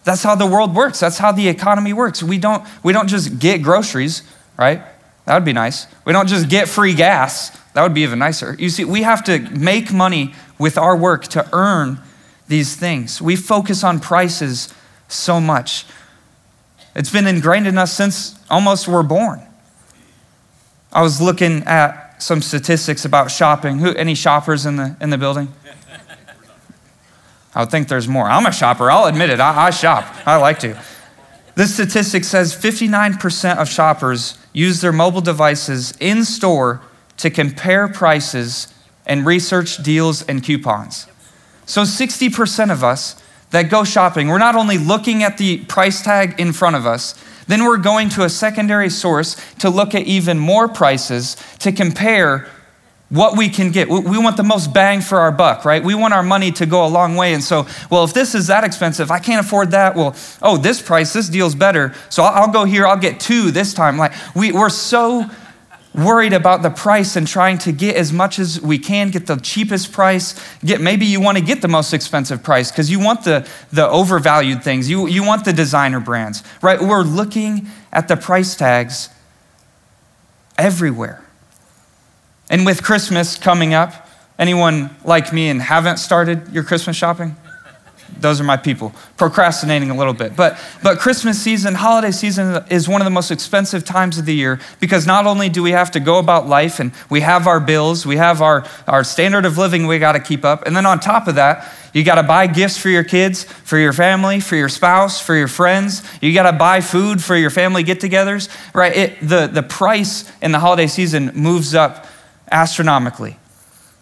That's 0.04 0.22
how 0.22 0.36
the 0.36 0.46
world 0.46 0.76
works. 0.76 1.00
That's 1.00 1.18
how 1.18 1.32
the 1.32 1.48
economy 1.48 1.94
works. 1.94 2.22
We 2.22 2.38
don't, 2.38 2.64
we 2.84 2.94
don't 2.94 3.08
just 3.08 3.40
get 3.40 3.64
groceries, 3.64 4.22
right? 4.56 4.84
That 5.26 5.34
would 5.34 5.46
be 5.46 5.54
nice. 5.54 5.88
We 6.06 6.14
don't 6.14 6.28
just 6.28 6.48
get 6.48 6.70
free 6.70 6.94
gas. 6.94 7.50
That 7.74 7.82
would 7.82 7.96
be 7.96 8.02
even 8.02 8.20
nicer. 8.20 8.56
You 8.60 8.70
see, 8.70 8.86
we 8.86 9.02
have 9.02 9.24
to 9.24 9.40
make 9.40 9.92
money 9.92 10.36
with 10.60 10.78
our 10.78 10.96
work 10.96 11.26
to 11.30 11.50
earn 11.52 12.00
these 12.48 12.76
things. 12.76 13.20
We 13.20 13.36
focus 13.36 13.84
on 13.84 14.00
prices 14.00 14.72
so 15.08 15.42
much. 15.42 15.88
It's 16.96 17.12
been 17.12 17.26
ingrained 17.26 17.66
in 17.66 17.80
us 17.80 17.94
since 17.94 18.38
almost 18.48 18.88
we're 18.88 19.02
born. 19.02 19.42
I 20.94 21.02
was 21.02 21.20
looking 21.20 21.64
at 21.64 22.09
some 22.20 22.42
statistics 22.42 23.06
about 23.06 23.32
shopping. 23.32 23.80
Who, 23.80 23.94
any 23.96 24.14
shoppers 24.14 24.66
in 24.66 24.76
the, 24.76 24.96
in 25.02 25.10
the 25.10 25.18
building? 25.18 25.52
I 27.56 27.62
would 27.62 27.72
think 27.72 27.88
there's 27.88 28.08
more. 28.08 28.30
I'm 28.30 28.46
a 28.46 28.52
shopper, 28.52 28.92
I'll 28.92 29.06
admit 29.06 29.32
it. 29.32 29.40
I, 29.40 29.68
I 29.68 29.70
shop, 29.72 30.06
I 30.26 30.38
like 30.38 30.60
to. 30.60 30.80
This 31.56 31.74
statistic 31.74 32.24
says 32.24 32.56
59% 32.56 33.58
of 33.58 33.68
shoppers 33.68 34.38
use 34.54 34.82
their 34.82 34.94
mobile 34.94 35.22
devices 35.22 35.94
in 36.00 36.24
store 36.24 36.82
to 37.18 37.30
compare 37.30 37.88
prices 37.88 38.74
and 39.06 39.26
research 39.26 39.82
deals 39.84 40.22
and 40.24 40.44
coupons. 40.44 41.08
So 41.66 41.82
60% 41.82 42.72
of 42.72 42.84
us 42.84 43.22
that 43.52 43.64
go 43.64 43.84
shopping, 43.84 44.28
we're 44.28 44.38
not 44.38 44.56
only 44.56 44.78
looking 44.78 45.24
at 45.24 45.38
the 45.38 45.66
price 45.66 46.02
tag 46.02 46.40
in 46.40 46.54
front 46.54 46.76
of 46.76 46.86
us, 46.86 47.16
then 47.50 47.66
we're 47.66 47.78
going 47.78 48.10
to 48.10 48.24
a 48.24 48.30
secondary 48.30 48.90
source 48.90 49.36
to 49.58 49.70
look 49.70 49.96
at 49.96 50.04
even 50.04 50.38
more 50.38 50.68
prices 50.68 51.36
to 51.60 51.72
compare 51.72 52.48
what 53.10 53.36
we 53.36 53.50
can 53.50 53.72
get. 53.72 53.90
We 53.90 54.20
want 54.20 54.38
the 54.38 54.44
most 54.44 54.72
bang 54.72 55.02
for 55.02 55.20
our 55.20 55.32
buck, 55.32 55.66
right? 55.66 55.84
We 55.84 55.96
want 55.96 56.14
our 56.14 56.22
money 56.22 56.52
to 56.54 56.68
go 56.68 56.86
a 56.86 56.88
long 56.88 57.16
way. 57.16 57.34
And 57.34 57.44
so, 57.44 57.66
well, 57.90 58.04
if 58.04 58.14
this 58.14 58.36
is 58.36 58.48
that 58.48 58.64
expensive, 58.64 59.10
I 59.10 59.18
can't 59.18 59.44
afford 59.44 59.72
that. 59.72 59.96
Well, 59.96 60.16
oh, 60.44 60.58
this 60.58 60.80
price, 60.80 61.12
this 61.12 61.28
deal's 61.28 61.56
better. 61.56 61.96
So 62.10 62.22
I'll 62.22 62.52
go 62.52 62.66
here, 62.66 62.86
I'll 62.86 63.00
get 63.00 63.20
two 63.20 63.50
this 63.50 63.74
time. 63.74 63.98
Like, 63.98 64.14
we, 64.36 64.52
we're 64.52 64.70
so 64.70 65.26
worried 65.94 66.34
about 66.34 66.62
the 66.62 66.70
price 66.70 67.16
and 67.16 67.28
trying 67.28 67.58
to 67.60 67.72
get 67.72 67.96
as 67.96 68.14
much 68.14 68.38
as 68.40 68.62
we 68.62 68.78
can, 68.78 69.10
get 69.10 69.26
the 69.26 69.38
cheapest 69.38 69.92
price. 69.92 70.40
Get 70.64 70.82
maybe 70.82 71.06
you 71.06 71.20
want 71.20 71.38
to 71.38 71.44
get 71.44 71.62
the 71.62 71.68
most 71.68 71.94
expensive 71.94 72.44
price 72.44 72.72
because 72.72 72.92
you 72.92 73.00
want 73.00 73.24
the, 73.24 73.48
the 73.72 73.88
overvalued 73.88 74.64
things. 74.64 74.90
You, 74.90 75.08
you 75.08 75.24
want 75.24 75.46
the 75.46 75.54
designer 75.54 76.00
brands, 76.00 76.44
right? 76.62 76.80
We're 76.80 77.02
looking 77.02 77.68
at 77.92 78.08
the 78.08 78.16
price 78.16 78.56
tags 78.56 79.10
everywhere. 80.58 81.24
And 82.50 82.66
with 82.66 82.84
Christmas 82.84 83.38
coming 83.38 83.74
up, 83.74 84.08
anyone 84.38 84.96
like 85.04 85.34
me 85.34 85.50
and 85.50 85.62
haven't 85.62 85.98
started 85.98 86.54
your 86.54 86.64
Christmas 86.64 86.96
shopping? 86.96 87.36
Those 88.20 88.42
are 88.42 88.44
my 88.44 88.58
people, 88.58 88.94
procrastinating 89.18 89.90
a 89.90 89.96
little 89.96 90.14
bit. 90.14 90.36
But, 90.36 90.60
but 90.84 91.00
Christmas 91.00 91.42
season, 91.42 91.76
holiday 91.76 92.12
season 92.12 92.64
is 92.70 92.88
one 92.88 93.02
of 93.02 93.06
the 93.06 93.12
most 93.12 93.32
expensive 93.32 93.86
times 93.86 94.18
of 94.18 94.26
the 94.26 94.36
year 94.36 94.60
because 94.80 95.08
not 95.08 95.26
only 95.26 95.50
do 95.50 95.64
we 95.64 95.72
have 95.72 95.92
to 95.92 96.00
go 96.00 96.20
about 96.20 96.48
life 96.48 96.80
and 96.80 96.92
we 97.10 97.22
have 97.22 97.48
our 97.48 97.60
bills, 97.60 98.06
we 98.06 98.18
have 98.18 98.42
our, 98.42 98.66
our 98.88 99.04
standard 99.04 99.46
of 99.46 99.58
living 99.58 99.88
we 99.88 100.00
got 100.00 100.14
to 100.14 100.20
keep 100.20 100.44
up. 100.44 100.66
And 100.66 100.76
then 100.76 100.86
on 100.86 101.00
top 101.00 101.28
of 101.28 101.36
that, 101.36 101.72
you 101.94 102.04
got 102.04 102.16
to 102.16 102.24
buy 102.24 102.48
gifts 102.48 102.78
for 102.78 102.90
your 102.90 103.04
kids, 103.04 103.44
for 103.44 103.78
your 103.78 103.94
family, 103.94 104.40
for 104.40 104.56
your 104.56 104.70
spouse, 104.70 105.22
for 105.22 105.36
your 105.36 105.48
friends. 105.48 106.04
You 106.22 106.34
got 106.34 106.50
to 106.50 106.58
buy 106.58 106.82
food 106.82 107.24
for 107.24 107.36
your 107.36 107.50
family 107.50 107.84
get 107.84 108.00
togethers, 108.00 108.50
right? 108.74 108.96
It, 108.96 109.20
the, 109.22 109.48
the 109.48 109.64
price 109.64 110.32
in 110.42 110.52
the 110.52 110.60
holiday 110.60 110.88
season 110.88 111.32
moves 111.34 111.74
up 111.74 112.06
astronomically. 112.52 113.38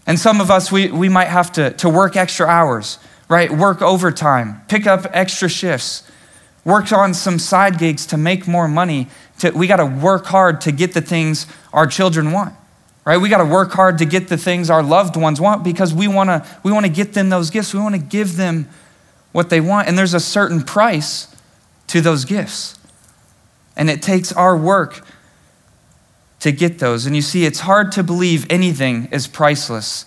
And 0.06 0.18
some 0.18 0.40
of 0.40 0.50
us, 0.50 0.72
we, 0.72 0.90
we 0.90 1.10
might 1.10 1.28
have 1.28 1.52
to, 1.54 1.72
to 1.72 1.90
work 1.90 2.16
extra 2.16 2.48
hours, 2.48 2.98
right? 3.29 3.51
Work 3.51 3.81
overtime, 3.81 4.62
pick 4.67 4.88
up 4.88 5.05
extra 5.12 5.50
shifts, 5.50 6.10
work 6.63 6.91
on 6.91 7.13
some 7.13 7.39
side 7.39 7.77
gigs 7.77 8.05
to 8.07 8.17
make 8.17 8.48
more 8.48 8.67
money. 8.67 9.07
To, 9.39 9.51
we 9.51 9.67
got 9.67 9.77
to 9.77 9.86
work 9.86 10.25
hard 10.25 10.62
to 10.62 10.72
get 10.72 10.93
the 10.93 11.01
things 11.01 11.46
our 11.72 11.88
children 11.88 12.31
want, 12.31 12.55
right? 13.05 13.17
We 13.17 13.29
got 13.29 13.38
to 13.38 13.46
work 13.46 13.72
hard 13.72 13.98
to 14.00 14.05
get 14.05 14.27
the 14.27 14.38
things 14.38 14.69
our 14.69 14.84
loved 14.84 15.15
ones 15.15 15.39
want 15.39 15.63
because 15.63 15.93
we 15.93 16.07
want 16.07 16.29
to 16.29 16.46
we 16.63 16.72
want 16.72 16.86
to 16.86 16.91
get 16.91 17.13
them 17.13 17.29
those 17.29 17.50
gifts. 17.50 17.74
We 17.74 17.79
want 17.79 17.96
to 17.96 18.01
give 18.01 18.38
them 18.38 18.67
what 19.31 19.50
they 19.50 19.62
want. 19.62 19.88
And 19.88 19.98
there's 19.98 20.13
a 20.13 20.19
certain 20.19 20.63
price 20.63 21.34
to 21.88 22.01
those 22.01 22.25
gifts. 22.25 22.77
And 23.75 23.89
it 23.89 24.01
takes 24.01 24.31
our 24.31 24.57
work 24.57 25.05
to 26.39 26.51
get 26.51 26.79
those. 26.79 27.05
And 27.05 27.15
you 27.15 27.22
see, 27.22 27.46
it's 27.46 27.60
hard 27.60 27.91
to 27.93 28.03
believe 28.03 28.46
anything 28.50 29.07
is 29.12 29.27
priceless 29.27 30.05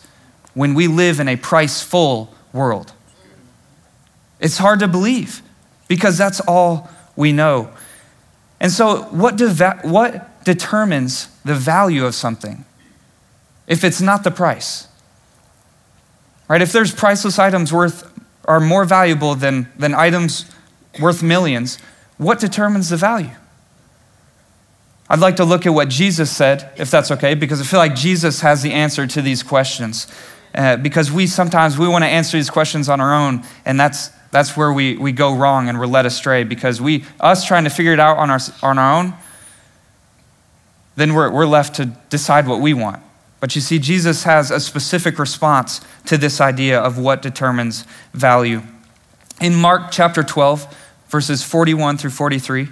when 0.54 0.74
we 0.74 0.88
live 0.88 1.20
in 1.20 1.28
a 1.28 1.36
price 1.36 1.80
full 1.80 2.34
world. 2.52 2.92
It's 4.40 4.58
hard 4.58 4.80
to 4.80 4.88
believe 4.88 5.42
because 5.88 6.16
that's 6.18 6.40
all 6.40 6.90
we 7.16 7.32
know. 7.32 7.70
And 8.58 8.72
so, 8.72 9.02
what, 9.04 9.40
what 9.84 10.44
determines 10.44 11.28
the 11.44 11.54
value 11.54 12.04
of 12.04 12.14
something 12.14 12.64
if 13.66 13.84
it's 13.84 14.00
not 14.00 14.24
the 14.24 14.30
price? 14.30 14.88
Right? 16.48 16.62
If 16.62 16.72
there's 16.72 16.94
priceless 16.94 17.38
items 17.38 17.72
worth 17.72 18.10
are 18.46 18.60
more 18.60 18.84
valuable 18.84 19.34
than, 19.34 19.68
than 19.78 19.94
items 19.94 20.50
worth 21.00 21.22
millions, 21.22 21.78
what 22.16 22.40
determines 22.40 22.88
the 22.88 22.96
value? 22.96 23.30
I'd 25.08 25.20
like 25.20 25.36
to 25.36 25.44
look 25.44 25.66
at 25.66 25.74
what 25.74 25.88
Jesus 25.88 26.30
said, 26.34 26.72
if 26.76 26.90
that's 26.90 27.10
okay, 27.10 27.34
because 27.34 27.60
I 27.60 27.64
feel 27.64 27.78
like 27.78 27.94
Jesus 27.94 28.40
has 28.40 28.62
the 28.62 28.72
answer 28.72 29.06
to 29.06 29.22
these 29.22 29.42
questions. 29.42 30.06
Uh, 30.54 30.76
because 30.76 31.12
we 31.12 31.26
sometimes 31.26 31.78
we 31.78 31.86
want 31.86 32.02
to 32.02 32.08
answer 32.08 32.36
these 32.36 32.50
questions 32.50 32.88
on 32.88 33.00
our 33.00 33.14
own, 33.14 33.44
and 33.64 33.78
that's 33.78 34.10
that's 34.30 34.56
where 34.56 34.72
we, 34.72 34.96
we 34.96 35.12
go 35.12 35.34
wrong 35.34 35.68
and 35.68 35.78
we're 35.78 35.86
led 35.86 36.06
astray 36.06 36.44
because 36.44 36.80
we 36.80 37.04
us 37.18 37.44
trying 37.44 37.64
to 37.64 37.70
figure 37.70 37.92
it 37.92 38.00
out 38.00 38.18
on 38.18 38.30
our 38.30 38.38
on 38.62 38.78
our 38.78 39.00
own, 39.00 39.14
then 40.96 41.14
we're, 41.14 41.30
we're 41.30 41.46
left 41.46 41.76
to 41.76 41.86
decide 42.10 42.46
what 42.46 42.60
we 42.60 42.74
want. 42.74 43.02
But 43.40 43.54
you 43.54 43.62
see, 43.62 43.78
Jesus 43.78 44.24
has 44.24 44.50
a 44.50 44.60
specific 44.60 45.18
response 45.18 45.80
to 46.06 46.18
this 46.18 46.40
idea 46.40 46.78
of 46.78 46.98
what 46.98 47.22
determines 47.22 47.86
value. 48.12 48.62
In 49.40 49.54
Mark 49.54 49.90
chapter 49.90 50.22
12, 50.22 50.76
verses 51.08 51.42
41 51.42 51.96
through 51.96 52.10
43. 52.10 52.68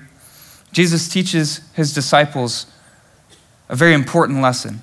Jesus 0.72 1.08
teaches 1.08 1.60
his 1.74 1.94
disciples 1.94 2.66
a 3.68 3.76
very 3.76 3.94
important 3.94 4.40
lesson. 4.42 4.80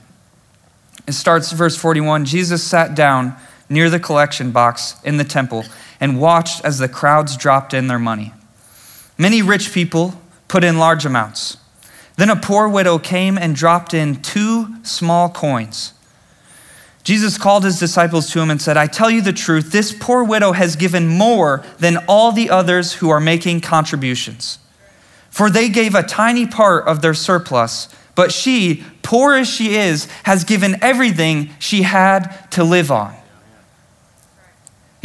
It 1.07 1.13
starts 1.13 1.51
verse 1.51 1.77
41 1.77 2.25
Jesus 2.25 2.63
sat 2.63 2.95
down 2.95 3.35
near 3.69 3.89
the 3.89 3.99
collection 3.99 4.51
box 4.51 4.95
in 5.03 5.17
the 5.17 5.23
temple 5.23 5.63
and 5.99 6.19
watched 6.19 6.63
as 6.63 6.79
the 6.79 6.89
crowds 6.89 7.37
dropped 7.37 7.73
in 7.73 7.87
their 7.87 7.99
money. 7.99 8.33
Many 9.17 9.41
rich 9.41 9.73
people 9.73 10.21
put 10.47 10.63
in 10.63 10.77
large 10.77 11.05
amounts. 11.05 11.57
Then 12.17 12.29
a 12.29 12.35
poor 12.35 12.67
widow 12.67 12.97
came 12.97 13.37
and 13.37 13.55
dropped 13.55 13.93
in 13.93 14.21
two 14.21 14.83
small 14.83 15.29
coins. 15.29 15.93
Jesus 17.03 17.37
called 17.37 17.63
his 17.63 17.77
disciples 17.77 18.31
to 18.31 18.39
him 18.39 18.49
and 18.49 18.61
said, 18.61 18.77
I 18.77 18.87
tell 18.87 19.11
you 19.11 19.21
the 19.21 19.31
truth, 19.31 19.71
this 19.71 19.95
poor 19.97 20.23
widow 20.23 20.53
has 20.53 20.75
given 20.75 21.07
more 21.07 21.63
than 21.77 21.97
all 22.07 22.31
the 22.31 22.49
others 22.49 22.93
who 22.93 23.09
are 23.09 23.19
making 23.19 23.61
contributions. 23.61 24.57
For 25.29 25.49
they 25.49 25.69
gave 25.69 25.93
a 25.93 26.01
tiny 26.01 26.47
part 26.47 26.87
of 26.87 27.01
their 27.01 27.13
surplus, 27.13 27.89
but 28.15 28.31
she, 28.31 28.83
poor 29.03 29.35
as 29.35 29.47
she 29.47 29.75
is, 29.75 30.05
has 30.23 30.45
given 30.45 30.77
everything 30.81 31.51
she 31.59 31.83
had 31.83 32.49
to 32.51 32.63
live 32.63 32.89
on. 32.89 33.15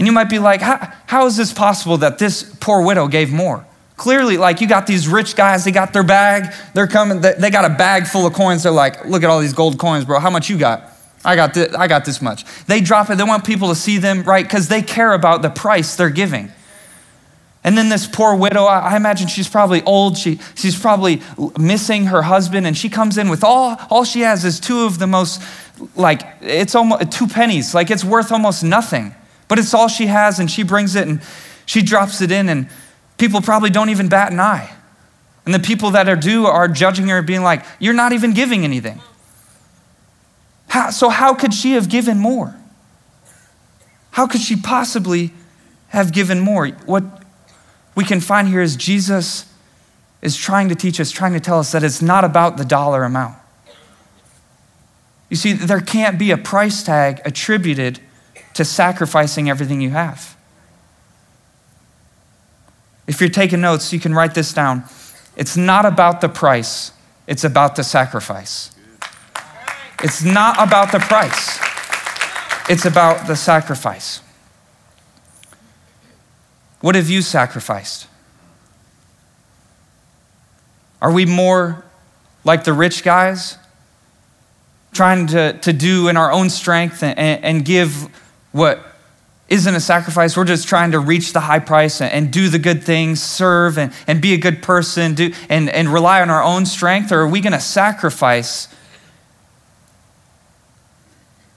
And 0.00 0.06
you 0.06 0.12
might 0.12 0.30
be 0.30 0.38
like, 0.38 0.62
how, 0.62 1.26
is 1.26 1.36
this 1.36 1.52
possible 1.52 1.98
that 1.98 2.18
this 2.18 2.42
poor 2.58 2.80
widow 2.80 3.06
gave 3.06 3.30
more? 3.30 3.66
Clearly, 3.98 4.38
like 4.38 4.62
you 4.62 4.66
got 4.66 4.86
these 4.86 5.06
rich 5.06 5.36
guys, 5.36 5.62
they 5.66 5.72
got 5.72 5.92
their 5.92 6.02
bag, 6.02 6.54
they're 6.72 6.86
coming, 6.86 7.20
they 7.20 7.50
got 7.50 7.66
a 7.66 7.74
bag 7.74 8.06
full 8.06 8.26
of 8.26 8.32
coins. 8.32 8.62
They're 8.62 8.72
like, 8.72 9.04
look 9.04 9.22
at 9.22 9.28
all 9.28 9.40
these 9.40 9.52
gold 9.52 9.78
coins, 9.78 10.06
bro. 10.06 10.18
How 10.18 10.30
much 10.30 10.48
you 10.48 10.56
got? 10.56 10.84
I 11.22 11.36
got 11.36 11.52
this, 11.52 11.74
I 11.74 11.86
got 11.86 12.06
this 12.06 12.22
much. 12.22 12.46
They 12.64 12.80
drop 12.80 13.10
it, 13.10 13.16
they 13.16 13.24
want 13.24 13.44
people 13.44 13.68
to 13.68 13.74
see 13.74 13.98
them, 13.98 14.22
right? 14.22 14.42
Because 14.42 14.68
they 14.68 14.80
care 14.80 15.12
about 15.12 15.42
the 15.42 15.50
price 15.50 15.96
they're 15.96 16.08
giving. 16.08 16.50
And 17.62 17.76
then 17.76 17.90
this 17.90 18.06
poor 18.06 18.34
widow, 18.34 18.64
I 18.64 18.96
imagine 18.96 19.28
she's 19.28 19.50
probably 19.50 19.82
old. 19.82 20.16
She, 20.16 20.40
she's 20.54 20.80
probably 20.80 21.20
missing 21.58 22.06
her 22.06 22.22
husband, 22.22 22.66
and 22.66 22.74
she 22.74 22.88
comes 22.88 23.18
in 23.18 23.28
with 23.28 23.44
all, 23.44 23.76
all 23.90 24.04
she 24.04 24.20
has 24.20 24.46
is 24.46 24.60
two 24.60 24.86
of 24.86 24.98
the 24.98 25.06
most, 25.06 25.42
like, 25.94 26.22
it's 26.40 26.74
almost 26.74 27.12
two 27.12 27.26
pennies. 27.26 27.74
Like, 27.74 27.90
it's 27.90 28.02
worth 28.02 28.32
almost 28.32 28.64
nothing. 28.64 29.14
But 29.50 29.58
it's 29.58 29.74
all 29.74 29.88
she 29.88 30.06
has, 30.06 30.38
and 30.38 30.48
she 30.48 30.62
brings 30.62 30.94
it 30.94 31.08
and 31.08 31.20
she 31.66 31.82
drops 31.82 32.20
it 32.20 32.30
in, 32.30 32.48
and 32.48 32.68
people 33.18 33.42
probably 33.42 33.68
don't 33.68 33.90
even 33.90 34.08
bat 34.08 34.30
an 34.30 34.38
eye. 34.38 34.72
And 35.44 35.52
the 35.52 35.58
people 35.58 35.90
that 35.90 36.08
are 36.08 36.14
due 36.14 36.46
are 36.46 36.68
judging 36.68 37.08
her, 37.08 37.20
being 37.20 37.42
like, 37.42 37.64
You're 37.80 37.92
not 37.92 38.12
even 38.12 38.32
giving 38.32 38.62
anything. 38.62 39.00
How, 40.68 40.90
so, 40.90 41.08
how 41.08 41.34
could 41.34 41.52
she 41.52 41.72
have 41.72 41.88
given 41.88 42.20
more? 42.20 42.54
How 44.12 44.28
could 44.28 44.40
she 44.40 44.54
possibly 44.54 45.32
have 45.88 46.12
given 46.12 46.38
more? 46.38 46.68
What 46.86 47.02
we 47.96 48.04
can 48.04 48.20
find 48.20 48.46
here 48.46 48.62
is 48.62 48.76
Jesus 48.76 49.52
is 50.22 50.36
trying 50.36 50.68
to 50.68 50.76
teach 50.76 51.00
us, 51.00 51.10
trying 51.10 51.32
to 51.32 51.40
tell 51.40 51.58
us 51.58 51.72
that 51.72 51.82
it's 51.82 52.00
not 52.00 52.22
about 52.22 52.56
the 52.56 52.64
dollar 52.64 53.02
amount. 53.02 53.36
You 55.28 55.34
see, 55.34 55.54
there 55.54 55.80
can't 55.80 56.20
be 56.20 56.30
a 56.30 56.36
price 56.36 56.84
tag 56.84 57.20
attributed 57.24 57.98
to 58.60 58.64
sacrificing 58.66 59.48
everything 59.48 59.80
you 59.80 59.88
have. 59.88 60.36
If 63.06 63.18
you're 63.18 63.30
taking 63.30 63.62
notes, 63.62 63.90
you 63.90 63.98
can 63.98 64.12
write 64.12 64.34
this 64.34 64.52
down. 64.52 64.84
It's 65.34 65.56
not 65.56 65.86
about 65.86 66.20
the 66.20 66.28
price, 66.28 66.92
it's 67.26 67.42
about 67.42 67.74
the 67.74 67.82
sacrifice. 67.82 68.76
It's 70.02 70.22
not 70.22 70.62
about 70.62 70.92
the 70.92 70.98
price, 70.98 71.58
it's 72.68 72.84
about 72.84 73.26
the 73.26 73.34
sacrifice. 73.34 74.20
What 76.82 76.96
have 76.96 77.08
you 77.08 77.22
sacrificed? 77.22 78.08
Are 81.00 81.10
we 81.10 81.24
more 81.24 81.82
like 82.44 82.64
the 82.64 82.74
rich 82.74 83.04
guys, 83.04 83.56
trying 84.92 85.28
to, 85.28 85.54
to 85.60 85.72
do 85.72 86.08
in 86.08 86.18
our 86.18 86.30
own 86.30 86.50
strength 86.50 87.02
and, 87.02 87.18
and 87.18 87.64
give 87.64 88.10
what 88.52 88.84
isn't 89.50 89.74
a 89.74 89.80
sacrifice. 89.80 90.36
We're 90.36 90.44
just 90.44 90.68
trying 90.68 90.92
to 90.92 91.00
reach 91.00 91.32
the 91.32 91.40
high 91.40 91.58
price 91.58 92.00
and, 92.00 92.12
and 92.12 92.32
do 92.32 92.48
the 92.48 92.58
good 92.58 92.84
things, 92.84 93.20
serve 93.20 93.78
and, 93.78 93.92
and 94.06 94.22
be 94.22 94.32
a 94.32 94.38
good 94.38 94.62
person, 94.62 95.14
do, 95.14 95.32
and, 95.48 95.68
and 95.68 95.88
rely 95.88 96.22
on 96.22 96.30
our 96.30 96.42
own 96.42 96.66
strength? 96.66 97.10
Or 97.10 97.20
are 97.20 97.28
we 97.28 97.40
going 97.40 97.52
to 97.52 97.60
sacrifice 97.60 98.68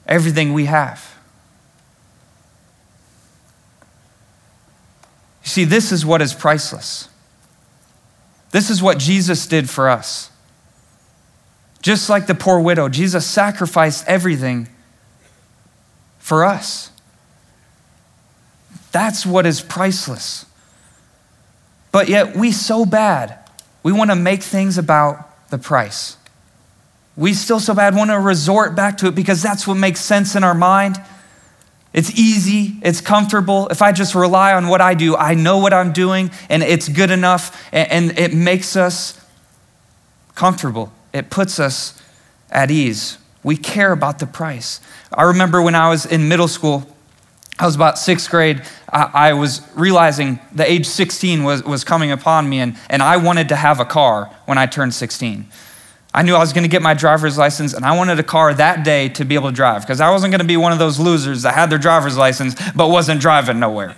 everything 0.06 0.52
we 0.52 0.64
have? 0.64 1.14
You 5.44 5.48
see, 5.48 5.64
this 5.64 5.92
is 5.92 6.04
what 6.04 6.20
is 6.20 6.34
priceless. 6.34 7.08
This 8.50 8.70
is 8.70 8.82
what 8.82 8.98
Jesus 8.98 9.46
did 9.46 9.70
for 9.70 9.88
us. 9.88 10.30
Just 11.80 12.08
like 12.08 12.26
the 12.26 12.34
poor 12.34 12.58
widow, 12.58 12.88
Jesus 12.88 13.26
sacrificed 13.26 14.04
everything 14.08 14.68
for 16.24 16.42
us. 16.42 16.90
That's 18.92 19.26
what 19.26 19.44
is 19.44 19.60
priceless. 19.60 20.46
But 21.92 22.08
yet, 22.08 22.34
we 22.34 22.50
so 22.50 22.86
bad, 22.86 23.38
we 23.82 23.92
want 23.92 24.10
to 24.10 24.16
make 24.16 24.42
things 24.42 24.78
about 24.78 25.50
the 25.50 25.58
price. 25.58 26.16
We 27.14 27.34
still 27.34 27.60
so 27.60 27.74
bad 27.74 27.94
want 27.94 28.10
to 28.10 28.18
resort 28.18 28.74
back 28.74 28.96
to 28.98 29.08
it 29.08 29.14
because 29.14 29.42
that's 29.42 29.66
what 29.66 29.74
makes 29.74 30.00
sense 30.00 30.34
in 30.34 30.44
our 30.44 30.54
mind. 30.54 30.96
It's 31.92 32.18
easy, 32.18 32.76
it's 32.80 33.02
comfortable. 33.02 33.68
If 33.68 33.82
I 33.82 33.92
just 33.92 34.14
rely 34.14 34.54
on 34.54 34.68
what 34.68 34.80
I 34.80 34.94
do, 34.94 35.16
I 35.16 35.34
know 35.34 35.58
what 35.58 35.74
I'm 35.74 35.92
doing 35.92 36.30
and 36.48 36.62
it's 36.62 36.88
good 36.88 37.10
enough 37.10 37.62
and, 37.70 38.18
it 38.18 38.32
makes 38.32 38.76
us 38.76 39.20
comfortable. 40.34 40.90
It 41.12 41.28
puts 41.28 41.60
us 41.60 42.02
at 42.50 42.70
ease. 42.70 43.18
We 43.44 43.56
care 43.56 43.92
about 43.92 44.18
the 44.18 44.26
price. 44.26 44.80
I 45.12 45.22
remember 45.22 45.62
when 45.62 45.74
I 45.74 45.90
was 45.90 46.06
in 46.06 46.28
middle 46.28 46.48
school, 46.48 46.88
I 47.58 47.66
was 47.66 47.76
about 47.76 47.98
sixth 47.98 48.28
grade. 48.28 48.62
I, 48.92 49.10
I, 49.14 49.32
was 49.34 49.62
realizing 49.76 50.40
the 50.52 50.68
age 50.68 50.86
16 50.86 51.44
was, 51.44 51.62
was 51.62 51.84
coming 51.84 52.10
upon 52.10 52.48
me, 52.48 52.58
and, 52.58 52.76
and 52.90 53.00
I 53.00 53.16
wanted 53.18 53.50
to 53.50 53.56
have 53.56 53.78
a 53.78 53.84
car 53.84 54.34
when 54.46 54.58
I 54.58 54.66
turned 54.66 54.92
16. 54.92 55.46
I 56.12 56.22
knew 56.22 56.34
I 56.34 56.38
was 56.38 56.52
going 56.52 56.64
to 56.64 56.68
get 56.68 56.82
my 56.82 56.94
driver's 56.94 57.38
license, 57.38 57.74
and 57.74 57.84
I 57.84 57.96
wanted 57.96 58.18
a 58.18 58.24
car 58.24 58.54
that 58.54 58.84
day 58.84 59.08
to 59.10 59.24
be 59.24 59.34
able 59.36 59.50
to 59.50 59.54
drive 59.54 59.82
because 59.82 60.00
I 60.00 60.10
wasn't 60.10 60.32
going 60.32 60.40
to 60.40 60.46
be 60.46 60.56
one 60.56 60.72
of 60.72 60.78
those 60.78 60.98
losers 60.98 61.42
that 61.42 61.54
had 61.54 61.70
their 61.70 61.78
driver's 61.78 62.16
license 62.16 62.54
but 62.74 62.88
wasn't 62.88 63.20
driving 63.20 63.60
nowhere. 63.60 63.94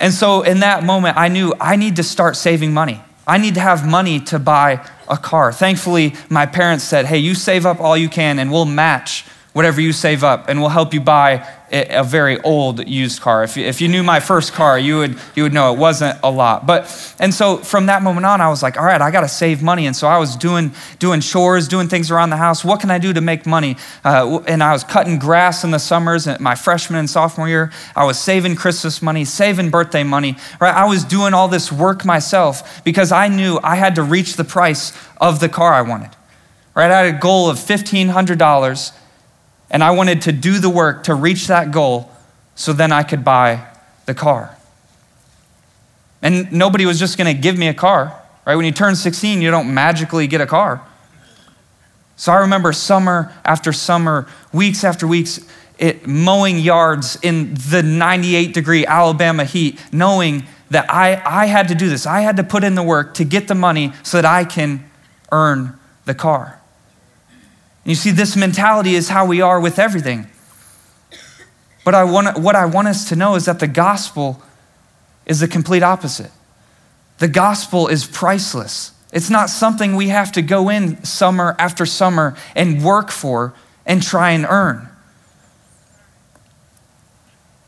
and 0.00 0.12
so, 0.12 0.42
in 0.42 0.60
that 0.60 0.82
moment, 0.82 1.16
I 1.16 1.28
knew 1.28 1.54
I 1.60 1.76
need 1.76 1.96
to 1.96 2.02
start 2.02 2.36
saving 2.36 2.72
money. 2.72 3.02
I 3.26 3.38
need 3.38 3.54
to 3.54 3.60
have 3.60 3.86
money 3.86 4.20
to 4.20 4.38
buy 4.38 4.86
a 5.08 5.16
car. 5.16 5.52
Thankfully, 5.52 6.14
my 6.28 6.46
parents 6.46 6.84
said, 6.84 7.06
Hey, 7.06 7.18
you 7.18 7.34
save 7.34 7.66
up 7.66 7.80
all 7.80 7.96
you 7.96 8.08
can, 8.08 8.38
and 8.38 8.50
we'll 8.50 8.64
match 8.64 9.24
whatever 9.54 9.80
you 9.80 9.92
save 9.92 10.22
up, 10.22 10.48
and 10.48 10.60
we'll 10.60 10.68
help 10.68 10.92
you 10.92 11.00
buy 11.00 11.48
a 11.72 12.04
very 12.04 12.40
old 12.42 12.86
used 12.86 13.20
car. 13.20 13.42
If 13.42 13.56
you, 13.56 13.64
if 13.64 13.80
you 13.80 13.88
knew 13.88 14.02
my 14.02 14.20
first 14.20 14.52
car, 14.52 14.78
you 14.78 14.98
would, 14.98 15.18
you 15.34 15.44
would 15.44 15.52
know 15.52 15.72
it 15.72 15.78
wasn't 15.78 16.18
a 16.22 16.30
lot. 16.30 16.66
But, 16.66 17.14
and 17.18 17.32
so 17.32 17.56
from 17.58 17.86
that 17.86 18.02
moment 18.02 18.26
on, 18.26 18.40
I 18.40 18.48
was 18.48 18.62
like, 18.62 18.76
all 18.76 18.84
right, 18.84 19.00
I 19.00 19.10
got 19.10 19.22
to 19.22 19.28
save 19.28 19.62
money. 19.62 19.86
And 19.86 19.96
so 19.96 20.06
I 20.06 20.18
was 20.18 20.36
doing, 20.36 20.72
doing 20.98 21.20
chores, 21.20 21.66
doing 21.66 21.88
things 21.88 22.10
around 22.10 22.30
the 22.30 22.36
house. 22.36 22.64
What 22.64 22.80
can 22.80 22.90
I 22.90 22.98
do 22.98 23.12
to 23.12 23.20
make 23.20 23.46
money? 23.46 23.76
Uh, 24.04 24.40
and 24.46 24.62
I 24.62 24.72
was 24.72 24.84
cutting 24.84 25.18
grass 25.18 25.64
in 25.64 25.70
the 25.70 25.78
summers, 25.78 26.28
my 26.38 26.54
freshman 26.54 26.98
and 26.98 27.08
sophomore 27.08 27.48
year. 27.48 27.72
I 27.96 28.04
was 28.04 28.18
saving 28.18 28.56
Christmas 28.56 29.02
money, 29.02 29.24
saving 29.24 29.70
birthday 29.70 30.04
money, 30.04 30.36
right? 30.60 30.74
I 30.74 30.84
was 30.84 31.04
doing 31.04 31.32
all 31.32 31.48
this 31.48 31.72
work 31.72 32.04
myself 32.04 32.84
because 32.84 33.10
I 33.10 33.28
knew 33.28 33.58
I 33.62 33.76
had 33.76 33.94
to 33.96 34.02
reach 34.02 34.34
the 34.34 34.44
price 34.44 34.92
of 35.20 35.40
the 35.40 35.48
car 35.48 35.74
I 35.74 35.82
wanted, 35.82 36.10
right? 36.74 36.90
I 36.90 37.06
had 37.06 37.14
a 37.14 37.18
goal 37.18 37.48
of 37.48 37.58
$1,500 37.58 38.92
and 39.74 39.82
I 39.82 39.90
wanted 39.90 40.22
to 40.22 40.32
do 40.32 40.60
the 40.60 40.70
work 40.70 41.02
to 41.04 41.16
reach 41.16 41.48
that 41.48 41.72
goal 41.72 42.08
so 42.54 42.72
then 42.72 42.92
I 42.92 43.02
could 43.02 43.24
buy 43.24 43.66
the 44.06 44.14
car. 44.14 44.56
And 46.22 46.52
nobody 46.52 46.86
was 46.86 47.00
just 47.00 47.18
going 47.18 47.34
to 47.34 47.42
give 47.42 47.58
me 47.58 47.66
a 47.66 47.74
car, 47.74 48.22
right? 48.46 48.54
When 48.54 48.64
you 48.64 48.70
turn 48.70 48.94
16, 48.94 49.42
you 49.42 49.50
don't 49.50 49.74
magically 49.74 50.28
get 50.28 50.40
a 50.40 50.46
car. 50.46 50.86
So 52.14 52.30
I 52.30 52.36
remember 52.36 52.72
summer 52.72 53.32
after 53.44 53.72
summer, 53.72 54.28
weeks 54.52 54.84
after 54.84 55.08
weeks, 55.08 55.40
it, 55.76 56.06
mowing 56.06 56.60
yards 56.60 57.18
in 57.20 57.54
the 57.54 57.82
98 57.82 58.54
degree 58.54 58.86
Alabama 58.86 59.44
heat, 59.44 59.80
knowing 59.90 60.46
that 60.70 60.88
I, 60.88 61.20
I 61.26 61.46
had 61.46 61.66
to 61.66 61.74
do 61.74 61.88
this. 61.88 62.06
I 62.06 62.20
had 62.20 62.36
to 62.36 62.44
put 62.44 62.62
in 62.62 62.76
the 62.76 62.84
work 62.84 63.14
to 63.14 63.24
get 63.24 63.48
the 63.48 63.56
money 63.56 63.92
so 64.04 64.18
that 64.18 64.24
I 64.24 64.44
can 64.44 64.88
earn 65.32 65.76
the 66.04 66.14
car. 66.14 66.60
And 67.84 67.90
you 67.90 67.94
see, 67.94 68.10
this 68.10 68.34
mentality 68.34 68.94
is 68.94 69.10
how 69.10 69.26
we 69.26 69.40
are 69.40 69.60
with 69.60 69.78
everything. 69.78 70.26
But 71.84 71.94
I 71.94 72.04
want, 72.04 72.38
what 72.38 72.56
I 72.56 72.64
want 72.64 72.88
us 72.88 73.08
to 73.10 73.16
know 73.16 73.34
is 73.34 73.44
that 73.44 73.60
the 73.60 73.66
gospel 73.66 74.42
is 75.26 75.40
the 75.40 75.48
complete 75.48 75.82
opposite. 75.82 76.30
The 77.18 77.28
gospel 77.28 77.88
is 77.88 78.06
priceless. 78.06 78.92
It's 79.12 79.30
not 79.30 79.50
something 79.50 79.94
we 79.94 80.08
have 80.08 80.32
to 80.32 80.42
go 80.42 80.70
in 80.70 81.04
summer 81.04 81.54
after 81.58 81.86
summer 81.86 82.36
and 82.56 82.82
work 82.82 83.10
for 83.10 83.54
and 83.86 84.02
try 84.02 84.30
and 84.30 84.46
earn. 84.48 84.88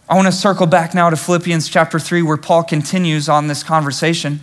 I 0.08 0.14
want 0.14 0.26
to 0.26 0.32
circle 0.32 0.66
back 0.66 0.94
now 0.94 1.10
to 1.10 1.16
Philippians 1.16 1.68
chapter 1.68 1.98
3, 1.98 2.22
where 2.22 2.36
Paul 2.36 2.62
continues 2.62 3.28
on 3.28 3.48
this 3.48 3.62
conversation. 3.62 4.40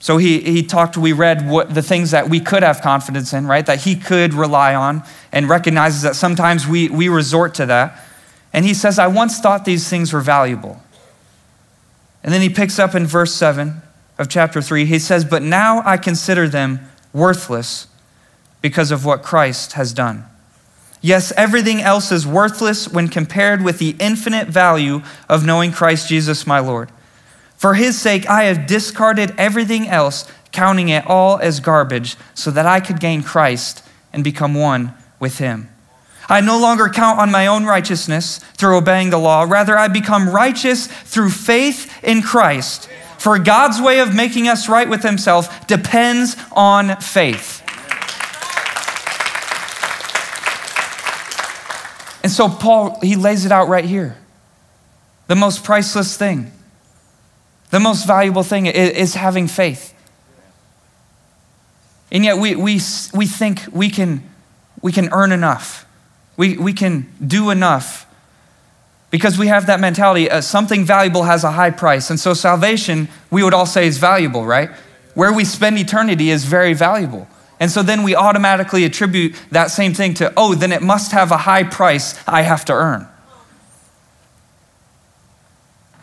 So 0.00 0.16
he, 0.16 0.40
he 0.40 0.62
talked, 0.62 0.96
we 0.96 1.12
read 1.12 1.48
what 1.48 1.74
the 1.74 1.82
things 1.82 2.10
that 2.10 2.30
we 2.30 2.40
could 2.40 2.62
have 2.62 2.80
confidence 2.80 3.34
in, 3.34 3.46
right? 3.46 3.64
That 3.64 3.82
he 3.82 3.94
could 3.94 4.32
rely 4.32 4.74
on 4.74 5.04
and 5.30 5.48
recognizes 5.48 6.02
that 6.02 6.16
sometimes 6.16 6.66
we, 6.66 6.88
we 6.88 7.10
resort 7.10 7.54
to 7.56 7.66
that. 7.66 8.02
And 8.52 8.64
he 8.64 8.72
says, 8.72 8.98
I 8.98 9.06
once 9.08 9.38
thought 9.38 9.66
these 9.66 9.88
things 9.88 10.12
were 10.12 10.22
valuable. 10.22 10.82
And 12.24 12.32
then 12.32 12.40
he 12.40 12.48
picks 12.48 12.78
up 12.78 12.94
in 12.94 13.06
verse 13.06 13.34
7 13.34 13.82
of 14.18 14.28
chapter 14.28 14.62
3. 14.62 14.86
He 14.86 14.98
says, 14.98 15.24
But 15.24 15.42
now 15.42 15.82
I 15.84 15.98
consider 15.98 16.48
them 16.48 16.80
worthless 17.12 17.86
because 18.62 18.90
of 18.90 19.04
what 19.04 19.22
Christ 19.22 19.74
has 19.74 19.92
done. 19.92 20.24
Yes, 21.02 21.30
everything 21.36 21.80
else 21.80 22.10
is 22.10 22.26
worthless 22.26 22.88
when 22.88 23.08
compared 23.08 23.62
with 23.62 23.78
the 23.78 23.96
infinite 23.98 24.48
value 24.48 25.02
of 25.28 25.44
knowing 25.44 25.72
Christ 25.72 26.08
Jesus 26.08 26.46
my 26.46 26.58
Lord. 26.58 26.90
For 27.60 27.74
his 27.74 28.00
sake, 28.00 28.26
I 28.26 28.44
have 28.44 28.66
discarded 28.66 29.34
everything 29.36 29.86
else, 29.86 30.26
counting 30.50 30.88
it 30.88 31.06
all 31.06 31.38
as 31.40 31.60
garbage, 31.60 32.16
so 32.32 32.50
that 32.52 32.64
I 32.64 32.80
could 32.80 33.00
gain 33.00 33.22
Christ 33.22 33.84
and 34.14 34.24
become 34.24 34.54
one 34.54 34.94
with 35.18 35.36
him. 35.36 35.68
I 36.26 36.40
no 36.40 36.58
longer 36.58 36.88
count 36.88 37.18
on 37.18 37.30
my 37.30 37.46
own 37.46 37.66
righteousness 37.66 38.38
through 38.54 38.78
obeying 38.78 39.10
the 39.10 39.18
law. 39.18 39.42
Rather, 39.42 39.76
I 39.76 39.88
become 39.88 40.30
righteous 40.30 40.86
through 40.86 41.28
faith 41.28 42.02
in 42.02 42.22
Christ. 42.22 42.88
For 43.18 43.38
God's 43.38 43.78
way 43.78 44.00
of 44.00 44.14
making 44.14 44.48
us 44.48 44.66
right 44.66 44.88
with 44.88 45.02
himself 45.02 45.66
depends 45.66 46.36
on 46.52 46.96
faith. 46.96 47.60
And 52.22 52.32
so, 52.32 52.48
Paul, 52.48 52.98
he 53.02 53.16
lays 53.16 53.44
it 53.44 53.52
out 53.52 53.68
right 53.68 53.84
here 53.84 54.16
the 55.26 55.36
most 55.36 55.62
priceless 55.62 56.16
thing 56.16 56.52
the 57.70 57.80
most 57.80 58.06
valuable 58.06 58.42
thing 58.42 58.66
is 58.66 59.14
having 59.14 59.46
faith. 59.46 59.94
And 62.12 62.24
yet 62.24 62.38
we, 62.38 62.56
we, 62.56 62.80
we 63.14 63.26
think 63.26 63.62
we 63.72 63.90
can, 63.90 64.22
we 64.82 64.92
can 64.92 65.08
earn 65.12 65.32
enough. 65.32 65.86
We, 66.36 66.56
we 66.56 66.72
can 66.72 67.12
do 67.24 67.50
enough 67.50 68.06
because 69.10 69.38
we 69.38 69.48
have 69.48 69.66
that 69.66 69.80
mentality 69.80 70.30
uh, 70.30 70.40
something 70.40 70.84
valuable 70.84 71.24
has 71.24 71.44
a 71.44 71.52
high 71.52 71.70
price. 71.70 72.10
And 72.10 72.18
so 72.18 72.34
salvation, 72.34 73.08
we 73.30 73.42
would 73.42 73.54
all 73.54 73.66
say, 73.66 73.86
is 73.86 73.98
valuable, 73.98 74.44
right? 74.44 74.70
Where 75.14 75.32
we 75.32 75.44
spend 75.44 75.78
eternity 75.78 76.30
is 76.30 76.44
very 76.44 76.74
valuable. 76.74 77.28
And 77.58 77.70
so 77.70 77.82
then 77.82 78.02
we 78.02 78.14
automatically 78.16 78.84
attribute 78.84 79.34
that 79.50 79.70
same 79.70 79.92
thing 79.92 80.14
to, 80.14 80.32
oh, 80.36 80.54
then 80.54 80.72
it 80.72 80.82
must 80.82 81.12
have 81.12 81.30
a 81.30 81.36
high 81.36 81.64
price 81.64 82.18
I 82.26 82.42
have 82.42 82.64
to 82.66 82.72
earn. 82.72 83.06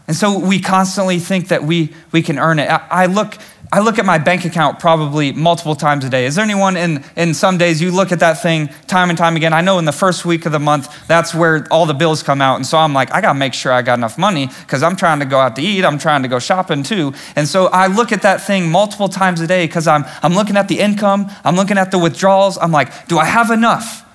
And 0.08 0.16
so 0.16 0.40
we 0.40 0.62
constantly 0.62 1.20
think 1.20 1.50
that 1.50 1.64
we, 1.64 1.94
we 2.14 2.22
can 2.22 2.40
earn 2.40 2.60
it. 2.60 2.70
I, 2.70 2.88
I, 2.90 3.06
look, 3.08 3.38
I 3.74 3.82
look 3.82 4.00
at 4.00 4.06
my 4.06 4.18
bank 4.18 4.46
account 4.46 4.80
probably 4.80 5.34
multiple 5.34 5.76
times 5.76 6.06
a 6.06 6.10
day. 6.10 6.26
Is 6.26 6.36
there 6.36 6.46
anyone 6.46 6.78
in, 6.78 7.04
in 7.18 7.34
some 7.34 7.58
days 7.58 7.82
you 7.82 7.92
look 7.92 8.14
at 8.14 8.22
that 8.22 8.42
thing 8.42 8.70
time 8.88 9.10
and 9.10 9.18
time 9.18 9.36
again? 9.36 9.52
I 9.52 9.60
know 9.60 9.80
in 9.80 9.84
the 9.84 9.92
first 9.92 10.24
week 10.24 10.46
of 10.46 10.54
the 10.54 10.60
month, 10.60 11.08
that's 11.08 11.36
where 11.36 11.68
all 11.70 11.86
the 11.86 11.94
bills 11.94 12.24
come 12.24 12.42
out. 12.42 12.56
And 12.56 12.66
so 12.66 12.78
I'm 12.78 12.94
like, 12.94 13.12
I 13.12 13.20
got 13.20 13.34
to 13.34 13.40
make 13.40 13.54
sure 13.54 13.74
I 13.74 13.82
got 13.82 14.00
enough 14.00 14.18
money 14.18 14.48
because 14.62 14.82
I'm 14.82 14.96
trying 14.96 15.20
to 15.20 15.26
go 15.26 15.40
out 15.40 15.58
to 15.58 15.62
eat. 15.62 15.84
I'm 15.84 15.98
trying 15.98 16.22
to 16.22 16.30
go 16.30 16.40
shopping 16.40 16.84
too. 16.84 17.14
And 17.36 17.46
so 17.46 17.68
I 17.68 17.88
look 17.88 18.14
at 18.14 18.22
that 18.22 18.40
thing 18.40 18.72
multiple 18.72 19.10
times 19.10 19.42
a 19.42 19.48
day 19.48 19.68
because 19.68 19.88
I'm, 19.88 20.06
I'm 20.24 20.34
looking 20.34 20.56
at 20.56 20.70
the 20.70 20.80
income, 20.80 21.30
I'm 21.44 21.58
looking 21.58 21.78
at 21.78 21.92
the 21.92 22.00
withdrawals. 22.00 22.58
I'm 22.58 22.72
like, 22.72 23.10
do 23.10 23.18
I 23.18 23.26
have 23.26 23.52
enough? 23.52 24.06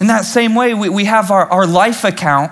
In 0.00 0.08
that 0.08 0.24
same 0.24 0.56
way, 0.56 0.74
we, 0.74 0.88
we 0.88 1.04
have 1.04 1.30
our, 1.30 1.46
our 1.46 1.64
life 1.64 2.02
account 2.02 2.50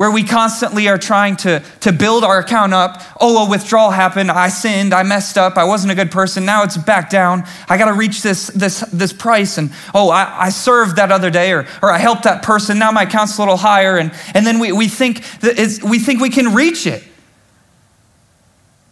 where 0.00 0.10
we 0.10 0.24
constantly 0.24 0.88
are 0.88 0.96
trying 0.96 1.36
to, 1.36 1.62
to 1.80 1.92
build 1.92 2.24
our 2.24 2.38
account 2.38 2.72
up. 2.72 3.02
Oh, 3.20 3.44
a 3.44 3.50
withdrawal 3.50 3.90
happened. 3.90 4.30
I 4.30 4.48
sinned. 4.48 4.94
I 4.94 5.02
messed 5.02 5.36
up. 5.36 5.58
I 5.58 5.64
wasn't 5.64 5.92
a 5.92 5.94
good 5.94 6.10
person. 6.10 6.46
Now 6.46 6.62
it's 6.62 6.78
back 6.78 7.10
down. 7.10 7.44
I 7.68 7.76
got 7.76 7.84
to 7.84 7.92
reach 7.92 8.22
this, 8.22 8.46
this, 8.46 8.80
this 8.94 9.12
price. 9.12 9.58
And 9.58 9.70
oh, 9.94 10.08
I, 10.08 10.44
I 10.44 10.48
served 10.48 10.96
that 10.96 11.12
other 11.12 11.28
day 11.28 11.52
or, 11.52 11.66
or 11.82 11.90
I 11.90 11.98
helped 11.98 12.22
that 12.22 12.42
person. 12.42 12.78
Now 12.78 12.90
my 12.90 13.02
account's 13.02 13.36
a 13.36 13.42
little 13.42 13.58
higher. 13.58 13.98
And, 13.98 14.10
and 14.32 14.46
then 14.46 14.58
we, 14.58 14.72
we, 14.72 14.88
think 14.88 15.22
that 15.40 15.80
we 15.84 15.98
think 15.98 16.22
we 16.22 16.30
can 16.30 16.54
reach 16.54 16.86
it. 16.86 17.04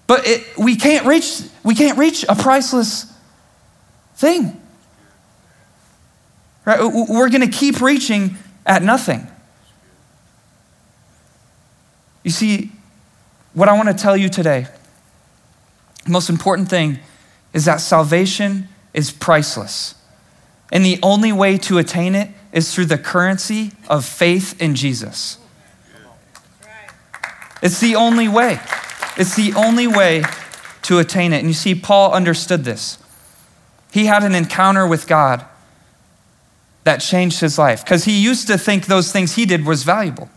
But 0.07 0.29
it, 0.29 0.59
we, 0.59 0.77
can't 0.77 1.07
reach, 1.07 1.41
we 1.65 1.75
can't 1.75 1.97
reach 1.97 2.27
a 2.29 2.35
priceless 2.35 3.11
thing. 4.17 4.61
Right? 6.67 6.81
We're 6.83 7.31
going 7.31 7.51
to 7.51 7.57
keep 7.57 7.81
reaching 7.81 8.37
at 8.67 8.83
nothing. 8.83 9.27
You 12.29 12.33
see, 12.33 12.71
what 13.55 13.71
I 13.71 13.73
want 13.73 13.89
to 13.89 13.95
tell 13.95 14.15
you 14.15 14.29
today, 14.29 14.67
the 16.05 16.11
most 16.11 16.29
important 16.29 16.69
thing 16.69 16.99
is 17.55 17.65
that 17.65 17.81
salvation 17.81 18.69
is 18.93 19.11
priceless. 19.11 19.95
And 20.71 20.85
the 20.85 20.99
only 21.03 21.33
way 21.33 21.57
to 21.57 21.79
attain 21.79 22.15
it 22.15 22.29
is 22.53 22.75
through 22.75 22.85
the 22.85 22.99
currency 22.99 23.73
of 23.89 24.05
faith 24.05 24.61
in 24.61 24.75
Jesus. 24.75 25.39
It's 27.63 27.81
the 27.81 27.97
only 27.97 28.29
way. 28.29 28.61
It's 29.17 29.35
the 29.35 29.55
only 29.55 29.87
way 29.87 30.23
to 30.83 30.99
attain 30.99 31.33
it. 31.33 31.39
And 31.39 31.49
you 31.49 31.55
see, 31.55 31.75
Paul 31.75 32.13
understood 32.13 32.63
this. 32.63 32.99
He 33.91 34.05
had 34.05 34.23
an 34.23 34.35
encounter 34.35 34.87
with 34.87 35.07
God 35.07 35.47
that 36.85 36.99
changed 36.99 37.41
his 37.41 37.57
life 37.59 37.83
because 37.83 38.05
he 38.05 38.23
used 38.23 38.49
to 38.49 38.59
think 38.59 38.85
those 38.85 39.13
things 39.13 39.37
he 39.37 39.47
did 39.47 39.65
was 39.65 39.83
valuable. 39.83 40.29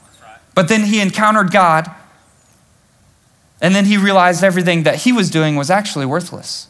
But 0.53 0.67
then 0.67 0.83
he 0.85 0.99
encountered 0.99 1.51
God, 1.51 1.89
and 3.61 3.75
then 3.75 3.85
he 3.85 3.97
realized 3.97 4.43
everything 4.43 4.83
that 4.83 4.97
he 4.97 5.11
was 5.11 5.29
doing 5.29 5.55
was 5.55 5.69
actually 5.69 6.05
worthless. 6.05 6.67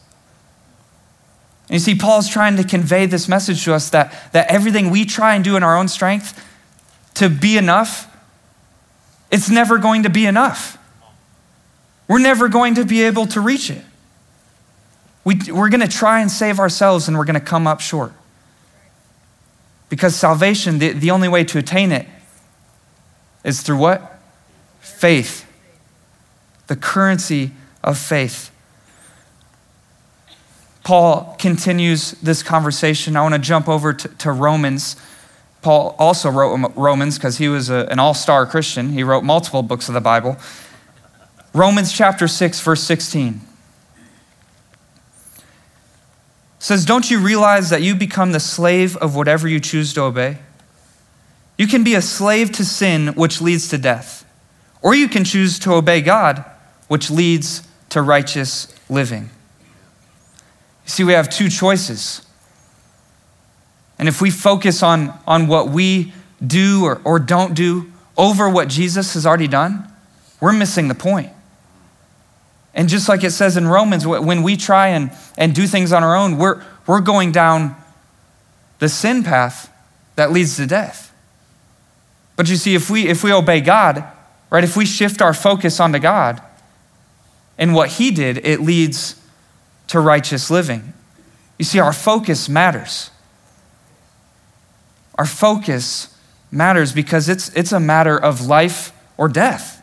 And 1.68 1.74
you 1.74 1.78
see, 1.78 1.94
Paul's 1.94 2.28
trying 2.28 2.56
to 2.56 2.64
convey 2.64 3.06
this 3.06 3.28
message 3.28 3.64
to 3.64 3.74
us 3.74 3.90
that, 3.90 4.32
that 4.32 4.50
everything 4.50 4.90
we 4.90 5.04
try 5.04 5.34
and 5.34 5.42
do 5.42 5.56
in 5.56 5.62
our 5.62 5.76
own 5.76 5.88
strength 5.88 6.44
to 7.14 7.28
be 7.28 7.56
enough, 7.56 8.14
it's 9.30 9.48
never 9.48 9.78
going 9.78 10.02
to 10.02 10.10
be 10.10 10.26
enough. 10.26 10.78
We're 12.08 12.18
never 12.18 12.48
going 12.48 12.74
to 12.74 12.84
be 12.84 13.02
able 13.04 13.26
to 13.28 13.40
reach 13.40 13.70
it. 13.70 13.82
We, 15.24 15.38
we're 15.50 15.70
going 15.70 15.80
to 15.80 15.88
try 15.88 16.20
and 16.20 16.30
save 16.30 16.58
ourselves 16.58 17.08
and 17.08 17.16
we're 17.16 17.24
going 17.24 17.34
to 17.34 17.40
come 17.40 17.66
up 17.66 17.80
short. 17.80 18.12
Because 19.88 20.14
salvation, 20.14 20.78
the, 20.78 20.92
the 20.92 21.10
only 21.10 21.28
way 21.28 21.44
to 21.44 21.58
attain 21.58 21.92
it 21.92 22.06
is 23.44 23.62
through 23.62 23.78
what? 23.78 24.20
Faith. 24.80 25.46
The 26.66 26.76
currency 26.76 27.52
of 27.82 27.98
faith. 27.98 28.50
Paul 30.84 31.36
continues 31.38 32.12
this 32.12 32.42
conversation. 32.42 33.16
I 33.16 33.22
want 33.22 33.34
to 33.34 33.40
jump 33.40 33.68
over 33.68 33.92
to, 33.92 34.08
to 34.08 34.32
Romans. 34.32 34.96
Paul 35.60 35.94
also 35.98 36.28
wrote 36.28 36.72
Romans 36.74 37.18
because 37.18 37.38
he 37.38 37.48
was 37.48 37.70
a, 37.70 37.86
an 37.90 37.98
all 37.98 38.14
star 38.14 38.46
Christian. 38.46 38.90
He 38.90 39.04
wrote 39.04 39.22
multiple 39.22 39.62
books 39.62 39.88
of 39.88 39.94
the 39.94 40.00
Bible. 40.00 40.36
Romans 41.54 41.92
chapter 41.92 42.26
6, 42.26 42.60
verse 42.60 42.82
16 42.82 43.40
says, 46.58 46.84
Don't 46.84 47.10
you 47.10 47.18
realize 47.18 47.70
that 47.70 47.82
you 47.82 47.94
become 47.94 48.32
the 48.32 48.40
slave 48.40 48.96
of 48.98 49.16
whatever 49.16 49.48
you 49.48 49.60
choose 49.60 49.92
to 49.94 50.02
obey? 50.02 50.38
You 51.62 51.68
can 51.68 51.84
be 51.84 51.94
a 51.94 52.02
slave 52.02 52.50
to 52.54 52.64
sin, 52.64 53.14
which 53.14 53.40
leads 53.40 53.68
to 53.68 53.78
death, 53.78 54.28
or 54.82 54.96
you 54.96 55.06
can 55.06 55.22
choose 55.22 55.60
to 55.60 55.74
obey 55.74 56.00
God, 56.00 56.44
which 56.88 57.08
leads 57.08 57.62
to 57.90 58.02
righteous 58.02 58.74
living. 58.90 59.30
You 60.82 60.90
see, 60.90 61.04
we 61.04 61.12
have 61.12 61.30
two 61.30 61.48
choices. 61.48 62.26
And 63.96 64.08
if 64.08 64.20
we 64.20 64.28
focus 64.28 64.82
on, 64.82 65.16
on 65.24 65.46
what 65.46 65.68
we 65.68 66.12
do 66.44 66.84
or, 66.84 67.00
or 67.04 67.20
don't 67.20 67.54
do 67.54 67.92
over 68.16 68.50
what 68.50 68.66
Jesus 68.66 69.14
has 69.14 69.24
already 69.24 69.46
done, 69.46 69.86
we're 70.40 70.52
missing 70.52 70.88
the 70.88 70.96
point. 70.96 71.30
And 72.74 72.88
just 72.88 73.08
like 73.08 73.22
it 73.22 73.30
says 73.30 73.56
in 73.56 73.68
Romans, 73.68 74.04
when 74.04 74.42
we 74.42 74.56
try 74.56 74.88
and, 74.88 75.12
and 75.38 75.54
do 75.54 75.68
things 75.68 75.92
on 75.92 76.02
our 76.02 76.16
own, 76.16 76.38
we're, 76.38 76.60
we're 76.88 77.00
going 77.00 77.30
down 77.30 77.76
the 78.80 78.88
sin 78.88 79.22
path 79.22 79.72
that 80.16 80.32
leads 80.32 80.56
to 80.56 80.66
death. 80.66 81.10
But 82.36 82.48
you 82.48 82.56
see, 82.56 82.74
if 82.74 82.90
we, 82.90 83.08
if 83.08 83.22
we 83.22 83.32
obey 83.32 83.60
God, 83.60 84.04
right, 84.50 84.64
if 84.64 84.76
we 84.76 84.84
shift 84.84 85.20
our 85.20 85.34
focus 85.34 85.80
onto 85.80 85.98
God 85.98 86.42
and 87.58 87.74
what 87.74 87.90
He 87.90 88.10
did, 88.10 88.44
it 88.46 88.60
leads 88.60 89.20
to 89.88 90.00
righteous 90.00 90.50
living. 90.50 90.92
You 91.58 91.64
see, 91.64 91.78
our 91.78 91.92
focus 91.92 92.48
matters. 92.48 93.10
Our 95.16 95.26
focus 95.26 96.16
matters 96.50 96.92
because 96.92 97.28
it's, 97.28 97.54
it's 97.54 97.72
a 97.72 97.80
matter 97.80 98.16
of 98.16 98.46
life 98.46 98.92
or 99.16 99.28
death. 99.28 99.82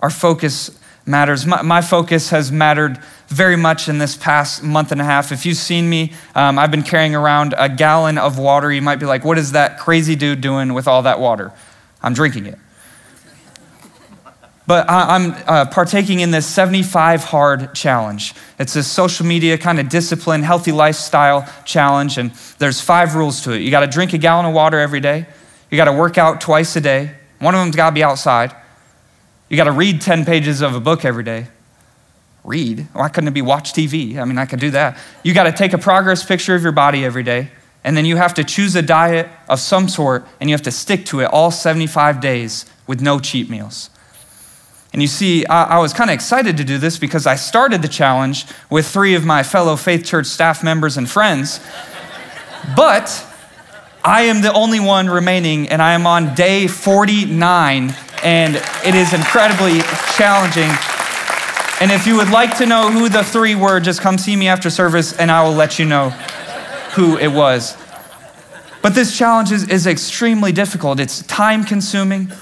Our 0.00 0.10
focus 0.10 0.78
matters. 1.06 1.46
My, 1.46 1.62
my, 1.62 1.80
focus 1.80 2.30
has 2.30 2.52
mattered 2.52 2.98
very 3.28 3.56
much 3.56 3.88
in 3.88 3.98
this 3.98 4.16
past 4.16 4.62
month 4.62 4.92
and 4.92 5.00
a 5.00 5.04
half. 5.04 5.32
If 5.32 5.46
you've 5.46 5.56
seen 5.56 5.88
me, 5.88 6.12
um, 6.34 6.58
I've 6.58 6.70
been 6.70 6.82
carrying 6.82 7.14
around 7.14 7.54
a 7.56 7.68
gallon 7.68 8.18
of 8.18 8.38
water. 8.38 8.72
You 8.72 8.82
might 8.82 9.00
be 9.00 9.06
like, 9.06 9.24
what 9.24 9.38
is 9.38 9.52
that 9.52 9.78
crazy 9.78 10.14
dude 10.14 10.40
doing 10.40 10.74
with 10.74 10.86
all 10.86 11.02
that 11.02 11.20
water? 11.20 11.52
I'm 12.02 12.14
drinking 12.14 12.46
it. 12.46 12.58
But 14.66 14.88
I, 14.88 15.16
am 15.16 15.34
uh, 15.46 15.66
partaking 15.66 16.20
in 16.20 16.30
this 16.30 16.46
75 16.46 17.24
hard 17.24 17.74
challenge. 17.74 18.34
It's 18.58 18.74
a 18.76 18.82
social 18.82 19.26
media 19.26 19.58
kind 19.58 19.78
of 19.78 19.90
discipline, 19.90 20.42
healthy 20.42 20.72
lifestyle 20.72 21.46
challenge, 21.66 22.16
and 22.16 22.30
there's 22.58 22.80
five 22.80 23.14
rules 23.14 23.42
to 23.42 23.52
it. 23.52 23.60
You 23.60 23.70
got 23.70 23.80
to 23.80 23.86
drink 23.86 24.14
a 24.14 24.18
gallon 24.18 24.46
of 24.46 24.54
water 24.54 24.78
every 24.78 25.00
day. 25.00 25.26
You 25.70 25.76
got 25.76 25.84
to 25.84 25.92
work 25.92 26.16
out 26.16 26.40
twice 26.40 26.76
a 26.76 26.80
day. 26.80 27.14
One 27.40 27.54
of 27.54 27.60
them's 27.60 27.76
got 27.76 27.90
to 27.90 27.94
be 27.94 28.02
outside. 28.02 28.54
You 29.50 29.58
got 29.58 29.64
to 29.64 29.72
read 29.72 30.00
10 30.00 30.24
pages 30.24 30.62
of 30.62 30.74
a 30.74 30.80
book 30.80 31.04
every 31.04 31.24
day. 31.24 31.48
Read? 32.44 32.86
Why 32.92 33.08
couldn't 33.08 33.28
it 33.28 33.34
be 33.34 33.42
watch 33.42 33.72
TV? 33.72 34.18
I 34.18 34.24
mean, 34.24 34.38
I 34.38 34.44
could 34.44 34.60
do 34.60 34.70
that. 34.70 34.98
You 35.22 35.34
got 35.34 35.44
to 35.44 35.52
take 35.52 35.72
a 35.72 35.78
progress 35.78 36.24
picture 36.24 36.54
of 36.54 36.62
your 36.62 36.72
body 36.72 37.04
every 37.04 37.22
day. 37.22 37.50
And 37.82 37.96
then 37.96 38.04
you 38.04 38.16
have 38.16 38.34
to 38.34 38.44
choose 38.44 38.76
a 38.76 38.82
diet 38.82 39.28
of 39.48 39.60
some 39.60 39.88
sort 39.88 40.26
and 40.40 40.48
you 40.48 40.54
have 40.54 40.62
to 40.62 40.70
stick 40.70 41.04
to 41.06 41.20
it 41.20 41.24
all 41.26 41.50
75 41.50 42.20
days 42.20 42.64
with 42.86 43.02
no 43.02 43.18
cheat 43.18 43.50
meals. 43.50 43.90
And 44.92 45.02
you 45.02 45.08
see, 45.08 45.44
I, 45.46 45.76
I 45.76 45.78
was 45.80 45.92
kind 45.92 46.08
of 46.08 46.14
excited 46.14 46.56
to 46.58 46.64
do 46.64 46.78
this 46.78 46.98
because 46.98 47.26
I 47.26 47.34
started 47.34 47.82
the 47.82 47.88
challenge 47.88 48.46
with 48.70 48.86
three 48.86 49.14
of 49.14 49.24
my 49.24 49.42
fellow 49.42 49.76
Faith 49.76 50.04
Church 50.04 50.26
staff 50.26 50.62
members 50.62 50.96
and 50.96 51.10
friends. 51.10 51.60
but 52.76 53.26
I 54.04 54.22
am 54.22 54.40
the 54.40 54.52
only 54.52 54.80
one 54.80 55.08
remaining, 55.08 55.68
and 55.68 55.82
I 55.82 55.94
am 55.94 56.06
on 56.06 56.34
day 56.34 56.68
49 56.68 57.94
and 58.22 58.56
it 58.56 58.94
is 58.94 59.12
incredibly 59.12 59.80
challenging. 60.16 60.70
And 61.84 61.92
if 61.92 62.06
you 62.06 62.16
would 62.16 62.30
like 62.30 62.56
to 62.56 62.64
know 62.64 62.90
who 62.90 63.10
the 63.10 63.22
three 63.22 63.54
were, 63.54 63.78
just 63.78 64.00
come 64.00 64.16
see 64.16 64.34
me 64.36 64.48
after 64.48 64.70
service 64.70 65.12
and 65.12 65.30
I 65.30 65.46
will 65.46 65.52
let 65.52 65.78
you 65.78 65.84
know 65.84 66.08
who 66.94 67.18
it 67.18 67.28
was. 67.28 67.76
But 68.80 68.94
this 68.94 69.18
challenge 69.18 69.52
is, 69.52 69.68
is 69.68 69.86
extremely 69.86 70.50
difficult. 70.50 70.98
It's 70.98 71.20
time 71.26 71.62
consuming, 71.62 72.32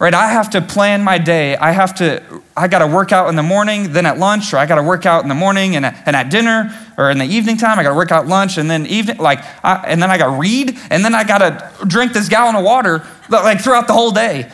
right? 0.00 0.12
I 0.12 0.32
have 0.32 0.50
to 0.50 0.60
plan 0.60 1.04
my 1.04 1.16
day. 1.16 1.54
I 1.58 1.70
have 1.70 1.94
to, 1.98 2.24
I 2.56 2.66
got 2.66 2.80
to 2.80 2.88
work 2.88 3.12
out 3.12 3.28
in 3.28 3.36
the 3.36 3.44
morning, 3.44 3.92
then 3.92 4.04
at 4.04 4.18
lunch, 4.18 4.52
or 4.52 4.56
I 4.56 4.66
got 4.66 4.74
to 4.74 4.82
work 4.82 5.06
out 5.06 5.22
in 5.22 5.28
the 5.28 5.34
morning 5.36 5.76
and 5.76 5.86
at, 5.86 6.02
and 6.04 6.16
at 6.16 6.28
dinner, 6.28 6.76
or 6.98 7.08
in 7.08 7.18
the 7.18 7.26
evening 7.26 7.56
time, 7.56 7.78
I 7.78 7.84
got 7.84 7.90
to 7.90 7.94
work 7.94 8.10
out 8.10 8.26
lunch, 8.26 8.58
and 8.58 8.68
then 8.68 8.84
evening, 8.84 9.18
like, 9.18 9.44
I, 9.64 9.84
and 9.86 10.02
then 10.02 10.10
I 10.10 10.18
got 10.18 10.34
to 10.34 10.40
read, 10.40 10.76
and 10.90 11.04
then 11.04 11.14
I 11.14 11.22
got 11.22 11.38
to 11.38 11.86
drink 11.86 12.14
this 12.14 12.28
gallon 12.28 12.56
of 12.56 12.64
water, 12.64 13.06
like 13.28 13.60
throughout 13.60 13.86
the 13.86 13.92
whole 13.92 14.10
day. 14.10 14.50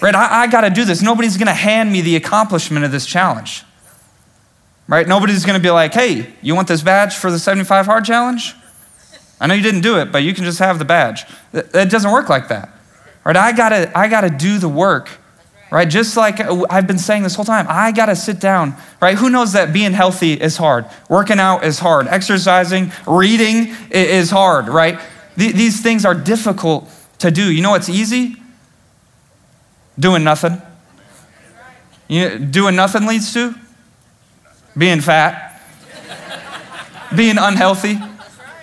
Right? 0.00 0.14
I, 0.14 0.42
I 0.42 0.46
got 0.46 0.62
to 0.62 0.70
do 0.70 0.84
this. 0.84 1.02
Nobody's 1.02 1.36
going 1.36 1.46
to 1.46 1.52
hand 1.52 1.92
me 1.92 2.00
the 2.00 2.16
accomplishment 2.16 2.84
of 2.84 2.92
this 2.92 3.06
challenge. 3.06 3.64
Right? 4.86 5.06
Nobody's 5.06 5.44
going 5.44 5.58
to 5.58 5.62
be 5.62 5.70
like, 5.70 5.92
hey, 5.92 6.32
you 6.40 6.54
want 6.54 6.68
this 6.68 6.82
badge 6.82 7.16
for 7.16 7.30
the 7.30 7.38
75 7.38 7.86
hard 7.86 8.04
challenge? 8.04 8.54
I 9.40 9.46
know 9.46 9.54
you 9.54 9.62
didn't 9.62 9.82
do 9.82 9.98
it, 9.98 10.10
but 10.10 10.22
you 10.22 10.34
can 10.34 10.44
just 10.44 10.58
have 10.58 10.78
the 10.78 10.84
badge. 10.84 11.24
It 11.52 11.90
doesn't 11.90 12.10
work 12.10 12.28
like 12.28 12.48
that. 12.48 12.70
Right? 13.24 13.36
I 13.36 13.52
got 13.52 13.68
to 13.70 13.96
I 13.96 14.08
got 14.08 14.22
to 14.22 14.30
do 14.30 14.58
the 14.58 14.68
work. 14.68 15.10
Right? 15.70 15.88
Just 15.88 16.16
like 16.16 16.40
uh, 16.40 16.64
I've 16.70 16.86
been 16.86 16.98
saying 16.98 17.24
this 17.24 17.34
whole 17.34 17.44
time, 17.44 17.66
I 17.68 17.92
got 17.92 18.06
to 18.06 18.16
sit 18.16 18.40
down. 18.40 18.74
Right? 19.02 19.18
Who 19.18 19.28
knows 19.28 19.52
that 19.52 19.72
being 19.72 19.92
healthy 19.92 20.32
is 20.32 20.56
hard? 20.56 20.86
Working 21.10 21.38
out 21.38 21.62
is 21.62 21.78
hard. 21.78 22.08
Exercising, 22.08 22.90
reading 23.06 23.74
is 23.90 24.30
hard, 24.30 24.68
right? 24.68 24.98
These 25.36 25.82
things 25.82 26.04
are 26.04 26.14
difficult 26.14 26.90
to 27.18 27.30
do. 27.30 27.52
You 27.52 27.62
know 27.62 27.70
what's 27.70 27.88
easy? 27.88 28.36
Doing 29.98 30.24
nothing. 30.24 30.62
You 32.08 32.38
doing 32.38 32.76
nothing 32.76 33.06
leads 33.06 33.32
to 33.34 33.54
being 34.76 35.00
fat, 35.00 35.60
being 37.14 37.36
unhealthy, 37.38 37.98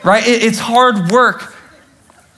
right? 0.04 0.26
It, 0.26 0.43
it's 0.43 0.60
hard 0.60 1.10
work 1.10 1.56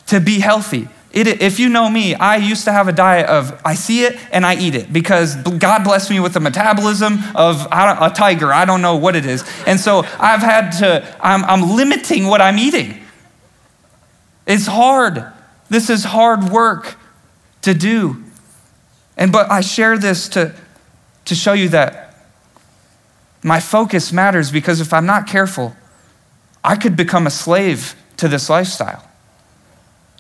to 0.08 0.20
be 0.20 0.40
healthy. 0.40 0.90
It, 1.12 1.42
if 1.42 1.60
you 1.60 1.70
know 1.70 1.90
me, 1.90 2.14
I 2.16 2.36
used 2.38 2.66
to 2.66 2.72
have 2.72 2.88
a 2.88 2.92
diet 2.92 3.28
of 3.28 3.60
I 3.64 3.76
see 3.76 4.04
it 4.04 4.20
and 4.32 4.46
I 4.46 4.56
eat 4.56 4.76
it 4.76 4.92
because 4.92 5.36
God 5.36 5.84
blessed 5.84 6.10
me 6.10 6.20
with 6.20 6.34
the 6.34 6.40
metabolism 6.40 7.20
of 7.34 7.66
a 7.72 8.12
tiger. 8.14 8.52
I 8.54 8.66
don't 8.66 8.82
know 8.82 8.98
what 8.98 9.16
it 9.16 9.26
is. 9.26 9.44
And 9.66 9.80
so 9.80 10.00
I've 10.20 10.42
had 10.42 10.72
to, 10.80 11.18
I'm, 11.22 11.46
I'm 11.46 11.76
limiting 11.76 12.28
what 12.28 12.42
I'm 12.42 12.60
eating. 12.60 13.02
It's 14.46 14.68
hard. 14.68 15.26
This 15.70 15.90
is 15.90 16.04
hard 16.04 16.50
work 16.50 16.98
to 17.62 17.74
do. 17.74 18.24
And 19.18 19.32
but 19.32 19.52
I 19.52 19.62
share 19.62 19.98
this 19.98 20.30
to, 20.30 20.54
to 21.26 21.36
show 21.36 21.54
you 21.54 21.70
that 21.70 22.16
my 23.44 23.60
focus 23.60 24.14
matters 24.14 24.52
because 24.52 24.80
if 24.80 24.94
I'm 24.94 25.06
not 25.06 25.28
careful, 25.28 25.76
I 26.64 26.76
could 26.76 26.96
become 26.96 27.26
a 27.26 27.32
slave 27.32 27.96
to 28.18 28.28
this 28.28 28.50
lifestyle. 28.50 29.04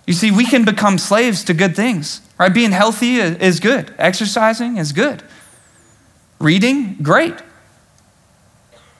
You 0.06 0.14
see, 0.14 0.32
we 0.32 0.46
can 0.46 0.64
become 0.64 0.98
slaves 0.98 1.44
to 1.46 1.54
good 1.54 1.76
things, 1.76 2.22
right? 2.40 2.54
Being 2.54 2.72
healthy 2.72 3.18
is 3.18 3.60
good, 3.60 3.94
exercising 3.98 4.78
is 4.78 4.94
good, 4.94 5.22
reading, 6.40 6.96
great. 7.02 7.36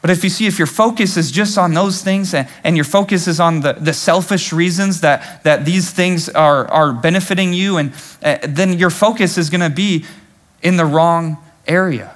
But 0.08 0.16
if 0.16 0.24
you 0.24 0.30
see, 0.30 0.48
if 0.48 0.58
your 0.58 0.68
focus 0.68 1.18
is 1.18 1.32
just 1.32 1.58
on 1.58 1.74
those 1.74 2.02
things 2.02 2.34
and, 2.34 2.48
and 2.64 2.78
your 2.78 2.86
focus 2.86 3.28
is 3.28 3.42
on 3.42 3.60
the, 3.60 3.74
the 3.74 3.92
selfish 3.92 4.54
reasons 4.54 5.02
that, 5.02 5.44
that 5.44 5.66
these 5.66 5.92
things 5.92 6.30
are, 6.30 6.66
are 6.72 6.94
benefiting 6.94 7.52
you, 7.52 7.76
and 7.76 7.92
uh, 8.24 8.38
then 8.42 8.80
your 8.80 8.90
focus 8.90 9.38
is 9.38 9.50
going 9.50 9.60
to 9.60 9.70
be 9.70 10.06
in 10.64 10.78
the 10.78 10.86
wrong 10.86 11.36
area. 11.68 12.16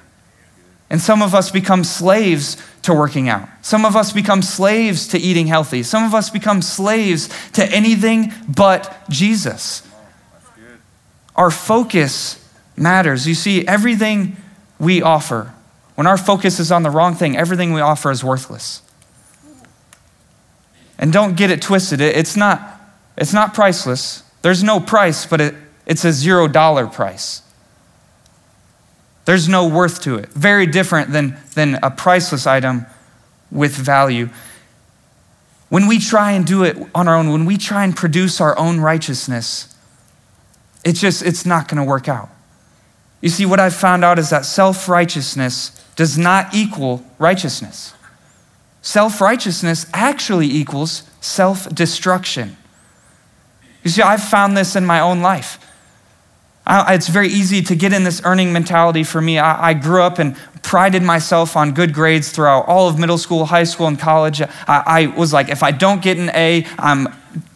And 0.88 1.02
some 1.02 1.20
of 1.20 1.34
us 1.34 1.50
become 1.50 1.84
slaves 1.84 2.56
to 2.80 2.94
working 2.94 3.28
out. 3.28 3.46
Some 3.60 3.84
of 3.84 3.94
us 3.94 4.10
become 4.10 4.40
slaves 4.40 5.06
to 5.08 5.18
eating 5.18 5.48
healthy. 5.48 5.82
Some 5.82 6.02
of 6.02 6.14
us 6.14 6.30
become 6.30 6.62
slaves 6.62 7.28
to 7.52 7.62
anything 7.66 8.32
but 8.48 9.02
Jesus. 9.10 9.86
Our 11.36 11.50
focus 11.50 12.42
matters. 12.74 13.28
You 13.28 13.34
see, 13.34 13.68
everything 13.68 14.38
we 14.78 15.02
offer, 15.02 15.52
when 15.94 16.06
our 16.06 16.16
focus 16.16 16.58
is 16.58 16.72
on 16.72 16.82
the 16.82 16.90
wrong 16.90 17.14
thing, 17.14 17.36
everything 17.36 17.72
we 17.72 17.80
offer 17.80 18.10
is 18.10 18.24
worthless. 18.24 18.82
And 20.98 21.12
don't 21.12 21.36
get 21.36 21.50
it 21.50 21.60
twisted. 21.60 22.00
It's 22.00 22.36
not, 22.36 22.80
it's 23.16 23.32
not 23.32 23.54
priceless. 23.54 24.22
There's 24.42 24.62
no 24.62 24.80
price, 24.80 25.26
but 25.26 25.40
it, 25.40 25.54
it's 25.86 26.04
a 26.04 26.12
zero 26.12 26.48
dollar 26.48 26.86
price. 26.86 27.42
There's 29.24 29.48
no 29.48 29.68
worth 29.68 30.02
to 30.02 30.16
it. 30.16 30.30
Very 30.30 30.66
different 30.66 31.12
than, 31.12 31.36
than 31.54 31.78
a 31.82 31.90
priceless 31.90 32.46
item 32.46 32.86
with 33.50 33.72
value. 33.72 34.30
When 35.68 35.86
we 35.86 35.98
try 35.98 36.32
and 36.32 36.44
do 36.44 36.64
it 36.64 36.76
on 36.94 37.08
our 37.08 37.16
own, 37.16 37.30
when 37.30 37.44
we 37.44 37.56
try 37.56 37.84
and 37.84 37.94
produce 37.94 38.40
our 38.40 38.58
own 38.58 38.80
righteousness, 38.80 39.74
it's 40.84 41.00
just, 41.00 41.22
it's 41.22 41.46
not 41.46 41.68
going 41.68 41.78
to 41.78 41.84
work 41.84 42.08
out. 42.08 42.30
You 43.22 43.28
see, 43.30 43.46
what 43.46 43.60
I've 43.60 43.74
found 43.74 44.04
out 44.04 44.18
is 44.18 44.28
that 44.28 44.44
self 44.44 44.88
righteousness 44.88 45.70
does 45.96 46.18
not 46.18 46.52
equal 46.54 47.02
righteousness. 47.18 47.94
Self 48.82 49.20
righteousness 49.20 49.86
actually 49.94 50.48
equals 50.48 51.04
self 51.20 51.72
destruction. 51.74 52.56
You 53.84 53.90
see, 53.90 54.02
I've 54.02 54.22
found 54.22 54.56
this 54.56 54.76
in 54.76 54.84
my 54.84 55.00
own 55.00 55.22
life. 55.22 55.58
I, 56.66 56.94
it's 56.94 57.08
very 57.08 57.28
easy 57.28 57.62
to 57.62 57.74
get 57.74 57.92
in 57.92 58.04
this 58.04 58.20
earning 58.24 58.52
mentality 58.52 59.02
for 59.02 59.20
me. 59.20 59.38
I, 59.38 59.70
I, 59.70 59.74
grew 59.74 60.02
up 60.02 60.20
and 60.20 60.36
prided 60.62 61.02
myself 61.02 61.56
on 61.56 61.74
good 61.74 61.92
grades 61.92 62.30
throughout 62.30 62.68
all 62.68 62.88
of 62.88 63.00
middle 63.00 63.18
school, 63.18 63.46
high 63.46 63.64
school, 63.64 63.88
and 63.88 63.98
college. 63.98 64.40
I, 64.40 64.48
I 64.68 65.06
was 65.18 65.32
like, 65.32 65.48
if 65.48 65.64
I 65.64 65.72
don't 65.72 66.00
get 66.00 66.18
an 66.18 66.30
A, 66.30 66.64
I'm 66.78 67.08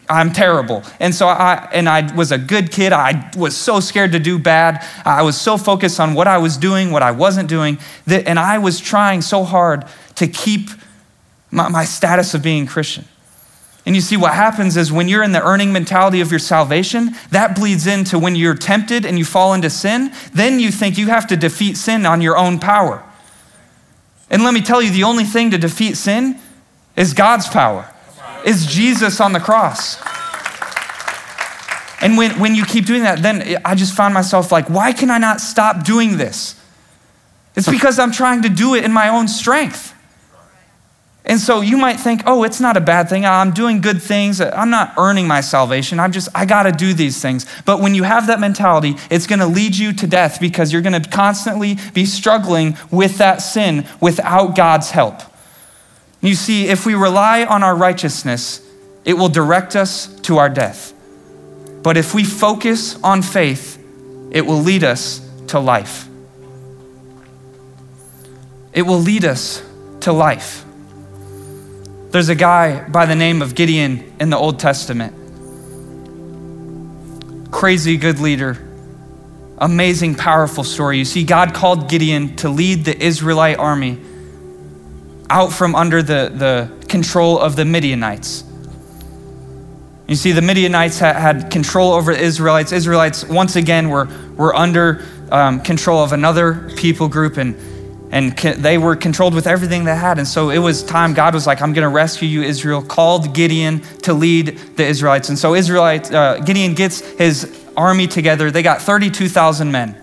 I'm 0.09 0.31
terrible. 0.31 0.83
And 0.99 1.13
so 1.13 1.27
I 1.27 1.67
and 1.73 1.89
I 1.89 2.13
was 2.15 2.31
a 2.31 2.37
good 2.37 2.71
kid. 2.71 2.93
I 2.93 3.31
was 3.37 3.55
so 3.55 3.79
scared 3.79 4.13
to 4.13 4.19
do 4.19 4.39
bad. 4.39 4.85
I 5.05 5.21
was 5.23 5.39
so 5.39 5.57
focused 5.57 5.99
on 5.99 6.13
what 6.13 6.27
I 6.27 6.37
was 6.37 6.57
doing, 6.57 6.91
what 6.91 7.03
I 7.03 7.11
wasn't 7.11 7.49
doing, 7.49 7.77
that, 8.05 8.27
and 8.27 8.39
I 8.39 8.57
was 8.57 8.79
trying 8.79 9.21
so 9.21 9.43
hard 9.43 9.85
to 10.15 10.27
keep 10.27 10.69
my, 11.51 11.67
my 11.69 11.85
status 11.85 12.33
of 12.33 12.41
being 12.41 12.65
Christian. 12.65 13.05
And 13.85 13.95
you 13.95 14.01
see, 14.01 14.17
what 14.17 14.33
happens 14.33 14.75
is 14.75 14.91
when 14.91 15.07
you're 15.07 15.23
in 15.23 15.31
the 15.31 15.41
earning 15.41 15.71
mentality 15.71 16.19
of 16.19 16.29
your 16.29 16.39
salvation, 16.39 17.15
that 17.31 17.55
bleeds 17.55 17.87
into 17.87 18.19
when 18.19 18.35
you're 18.35 18.53
tempted 18.53 19.05
and 19.05 19.17
you 19.17 19.23
fall 19.23 19.53
into 19.53 19.69
sin, 19.69 20.11
then 20.33 20.59
you 20.59 20.71
think 20.71 20.97
you 20.97 21.07
have 21.07 21.25
to 21.27 21.37
defeat 21.37 21.77
sin 21.77 22.05
on 22.05 22.21
your 22.21 22.37
own 22.37 22.59
power. 22.59 23.01
And 24.29 24.43
let 24.43 24.53
me 24.53 24.61
tell 24.61 24.81
you, 24.81 24.91
the 24.91 25.03
only 25.03 25.23
thing 25.23 25.51
to 25.51 25.57
defeat 25.57 25.95
sin 25.95 26.37
is 26.97 27.13
God's 27.13 27.47
power, 27.47 27.89
is 28.45 28.65
Jesus 28.65 29.19
on 29.19 29.33
the 29.33 29.39
cross. 29.39 29.97
And 32.01 32.15
when, 32.17 32.39
when 32.39 32.55
you 32.55 32.63
keep 32.63 32.85
doing 32.85 33.03
that, 33.03 33.21
then 33.21 33.59
I 33.65 33.75
just 33.75 33.95
found 33.95 34.13
myself 34.13 34.51
like, 34.51 34.69
why 34.69 34.93
can 34.93 35.09
I 35.09 35.17
not 35.17 35.41
stop 35.41 35.83
doing 35.83 36.17
this? 36.17 36.59
It's 37.55 37.67
because 37.67 37.97
I'm 37.97 38.11
trying 38.11 38.43
to 38.43 38.49
do 38.49 38.75
it 38.75 38.85
in 38.85 38.91
my 38.91 39.09
own 39.09 39.27
strength. 39.27 39.95
And 41.25 41.41
so 41.41 41.59
you 41.59 41.75
might 41.75 41.99
think, 41.99 42.21
oh, 42.25 42.43
it's 42.43 42.61
not 42.61 42.77
a 42.77 42.81
bad 42.81 43.09
thing. 43.09 43.25
I'm 43.25 43.51
doing 43.51 43.81
good 43.81 44.01
things. 44.01 44.39
I'm 44.39 44.69
not 44.69 44.93
earning 44.97 45.27
my 45.27 45.41
salvation. 45.41 45.99
I'm 45.99 46.13
just, 46.13 46.29
I 46.33 46.45
got 46.45 46.63
to 46.63 46.71
do 46.71 46.93
these 46.93 47.21
things. 47.21 47.45
But 47.65 47.81
when 47.81 47.93
you 47.93 48.03
have 48.03 48.27
that 48.27 48.39
mentality, 48.39 48.95
it's 49.11 49.27
going 49.27 49.39
to 49.39 49.47
lead 49.47 49.75
you 49.75 49.91
to 49.91 50.07
death 50.07 50.39
because 50.39 50.71
you're 50.71 50.81
going 50.81 51.01
to 51.01 51.09
constantly 51.09 51.77
be 51.93 52.05
struggling 52.05 52.77
with 52.91 53.17
that 53.17 53.41
sin 53.41 53.85
without 53.99 54.55
God's 54.55 54.91
help. 54.91 55.21
You 56.27 56.35
see, 56.35 56.67
if 56.67 56.85
we 56.85 56.93
rely 56.93 57.45
on 57.45 57.63
our 57.63 57.73
righteousness, 57.73 58.59
it 59.05 59.13
will 59.13 59.29
direct 59.29 59.77
us 59.77 60.07
to 60.23 60.39
our 60.39 60.49
death. 60.49 60.93
But 61.81 61.95
if 61.95 62.13
we 62.13 62.25
focus 62.25 63.01
on 63.01 63.21
faith, 63.21 63.81
it 64.31 64.45
will 64.45 64.59
lead 64.59 64.83
us 64.83 65.21
to 65.47 65.59
life. 65.61 66.09
It 68.73 68.81
will 68.81 68.99
lead 68.99 69.23
us 69.23 69.63
to 70.01 70.11
life. 70.11 70.65
There's 72.11 72.27
a 72.27 72.35
guy 72.35 72.85
by 72.89 73.05
the 73.05 73.15
name 73.15 73.41
of 73.41 73.55
Gideon 73.55 74.13
in 74.19 74.29
the 74.29 74.37
Old 74.37 74.59
Testament. 74.59 75.13
Crazy 77.53 77.95
good 77.95 78.19
leader. 78.19 78.57
Amazing, 79.59 80.15
powerful 80.15 80.65
story. 80.65 80.97
You 80.97 81.05
see, 81.05 81.23
God 81.23 81.53
called 81.53 81.87
Gideon 81.87 82.35
to 82.35 82.49
lead 82.49 82.83
the 82.83 83.01
Israelite 83.01 83.59
army 83.59 84.01
out 85.29 85.51
from 85.51 85.75
under 85.75 86.01
the, 86.01 86.31
the 86.33 86.85
control 86.87 87.39
of 87.39 87.55
the 87.55 87.65
Midianites. 87.65 88.43
You 90.07 90.15
see, 90.15 90.31
the 90.31 90.41
Midianites 90.41 90.99
had, 90.99 91.17
had 91.17 91.51
control 91.51 91.93
over 91.93 92.13
the 92.13 92.21
Israelites. 92.21 92.71
Israelites, 92.71 93.25
once 93.25 93.55
again, 93.55 93.89
were, 93.89 94.07
were 94.37 94.55
under 94.55 95.05
um, 95.31 95.59
control 95.59 96.01
of 96.01 96.13
another 96.13 96.71
people 96.77 97.09
group. 97.09 97.37
And 97.37 97.55
and 98.09 98.37
they 98.37 98.77
were 98.77 98.95
controlled 98.95 99.33
with 99.33 99.47
everything 99.47 99.83
they 99.83 99.95
had. 99.95 100.17
And 100.17 100.27
so 100.27 100.49
it 100.49 100.59
was 100.59 100.81
time, 100.81 101.13
God 101.13 101.33
was 101.33 101.45
like, 101.45 101.61
I'm 101.61 101.73
going 101.73 101.83
to 101.83 101.89
rescue 101.89 102.27
you, 102.27 102.41
Israel, 102.41 102.81
called 102.81 103.33
Gideon 103.33 103.81
to 104.03 104.13
lead 104.13 104.57
the 104.77 104.85
Israelites. 104.85 105.29
And 105.29 105.37
so 105.37 105.55
Israelite, 105.55 106.11
uh, 106.11 106.39
Gideon 106.39 106.73
gets 106.73 107.01
his 107.01 107.53
army 107.75 108.07
together. 108.07 108.49
They 108.49 108.63
got 108.63 108.81
32,000 108.81 109.71
men. 109.71 110.01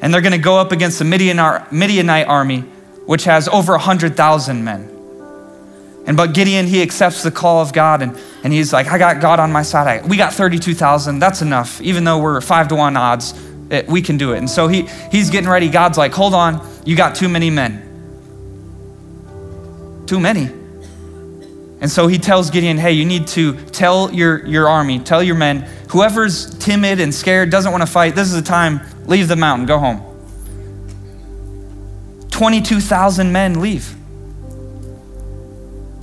And 0.00 0.14
they're 0.14 0.20
going 0.20 0.32
to 0.32 0.38
go 0.38 0.58
up 0.58 0.70
against 0.70 0.98
the 1.00 1.04
Midianite 1.04 2.28
army, 2.28 2.64
which 3.06 3.24
has 3.24 3.48
over 3.48 3.72
100,000 3.72 4.62
men. 4.62 4.92
And 6.06 6.16
but 6.16 6.34
Gideon, 6.34 6.66
he 6.66 6.82
accepts 6.82 7.22
the 7.22 7.32
call 7.32 7.60
of 7.60 7.72
God 7.72 8.02
and, 8.02 8.16
and 8.44 8.52
he's 8.52 8.72
like, 8.72 8.86
I 8.86 8.98
got 8.98 9.20
God 9.20 9.40
on 9.40 9.50
my 9.50 9.62
side. 9.62 10.04
I, 10.04 10.06
we 10.06 10.16
got 10.16 10.32
32,000. 10.32 11.18
That's 11.18 11.42
enough. 11.42 11.80
Even 11.80 12.04
though 12.04 12.18
we're 12.18 12.40
five 12.40 12.68
to 12.68 12.76
one 12.76 12.96
odds, 12.96 13.34
it, 13.70 13.88
we 13.88 14.02
can 14.02 14.16
do 14.16 14.32
it. 14.32 14.38
And 14.38 14.48
so 14.48 14.68
he, 14.68 14.82
he's 15.10 15.30
getting 15.30 15.50
ready. 15.50 15.68
God's 15.68 15.98
like, 15.98 16.12
hold 16.12 16.34
on 16.34 16.64
you 16.86 16.94
got 16.94 17.16
too 17.16 17.28
many 17.28 17.50
men. 17.50 17.82
Too 20.06 20.20
many. 20.20 20.44
And 21.80 21.90
so 21.90 22.06
he 22.06 22.16
tells 22.16 22.48
Gideon, 22.48 22.78
hey, 22.78 22.92
you 22.92 23.04
need 23.04 23.26
to 23.28 23.54
tell 23.66 24.10
your, 24.14 24.46
your 24.46 24.68
army, 24.68 25.00
tell 25.00 25.22
your 25.22 25.34
men, 25.34 25.68
whoever's 25.90 26.56
timid 26.58 27.00
and 27.00 27.12
scared, 27.12 27.50
doesn't 27.50 27.72
want 27.72 27.82
to 27.82 27.90
fight, 27.90 28.14
this 28.14 28.28
is 28.28 28.34
the 28.34 28.48
time, 28.48 28.80
leave 29.06 29.26
the 29.26 29.36
mountain, 29.36 29.66
go 29.66 29.78
home. 29.78 30.00
22,000 32.36 33.32
men 33.32 33.62
leave. 33.62 33.94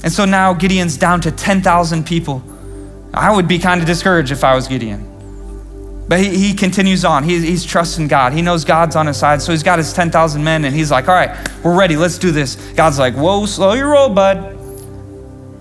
And 0.04 0.12
so 0.12 0.26
now 0.26 0.54
Gideon's 0.56 0.98
down 0.98 1.22
to 1.22 1.32
10,000 1.32 2.06
people. 2.06 2.44
I 3.14 3.32
would 3.34 3.48
be 3.48 3.60
kind 3.60 3.80
of 3.80 3.86
discouraged 3.86 4.32
if 4.32 4.44
I 4.44 4.56
was 4.56 4.68
Gideon. 4.68 5.08
But 6.08 6.20
he, 6.20 6.36
he 6.36 6.54
continues 6.56 7.06
on. 7.06 7.24
He, 7.24 7.40
he's 7.40 7.64
trusting 7.64 8.08
God. 8.08 8.34
He 8.34 8.42
knows 8.42 8.66
God's 8.66 8.96
on 8.96 9.06
his 9.06 9.16
side. 9.16 9.44
So 9.44 9.52
he's 9.52 9.62
got 9.62 9.78
his 9.78 9.94
10,000 9.94 10.44
men 10.44 10.66
and 10.66 10.76
he's 10.76 10.90
like, 10.90 11.08
all 11.08 11.14
right, 11.14 11.38
we're 11.64 11.78
ready. 11.78 11.96
Let's 11.96 12.18
do 12.18 12.32
this. 12.32 12.56
God's 12.74 12.98
like, 12.98 13.14
whoa, 13.14 13.46
slow 13.46 13.74
your 13.74 13.90
roll, 13.90 14.10
bud. 14.10 14.60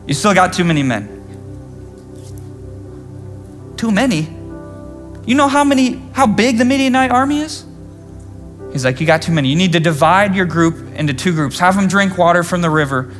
You 0.06 0.14
still 0.14 0.32
got 0.32 0.54
too 0.54 0.64
many 0.64 0.82
men. 0.82 1.06
Too 3.76 3.90
many? 3.90 4.22
You 5.26 5.34
know 5.34 5.48
how 5.48 5.64
many, 5.64 6.02
how 6.14 6.26
big 6.26 6.56
the 6.56 6.64
Midianite 6.64 7.10
army 7.10 7.40
is? 7.40 7.66
He's 8.72 8.84
like, 8.84 9.00
you 9.00 9.06
got 9.06 9.22
too 9.22 9.32
many. 9.32 9.48
You 9.48 9.56
need 9.56 9.72
to 9.72 9.80
divide 9.80 10.34
your 10.34 10.46
group 10.46 10.94
into 10.94 11.12
two 11.12 11.32
groups. 11.32 11.58
Have 11.58 11.76
them 11.76 11.88
drink 11.88 12.16
water 12.16 12.42
from 12.42 12.62
the 12.62 12.70
river 12.70 13.12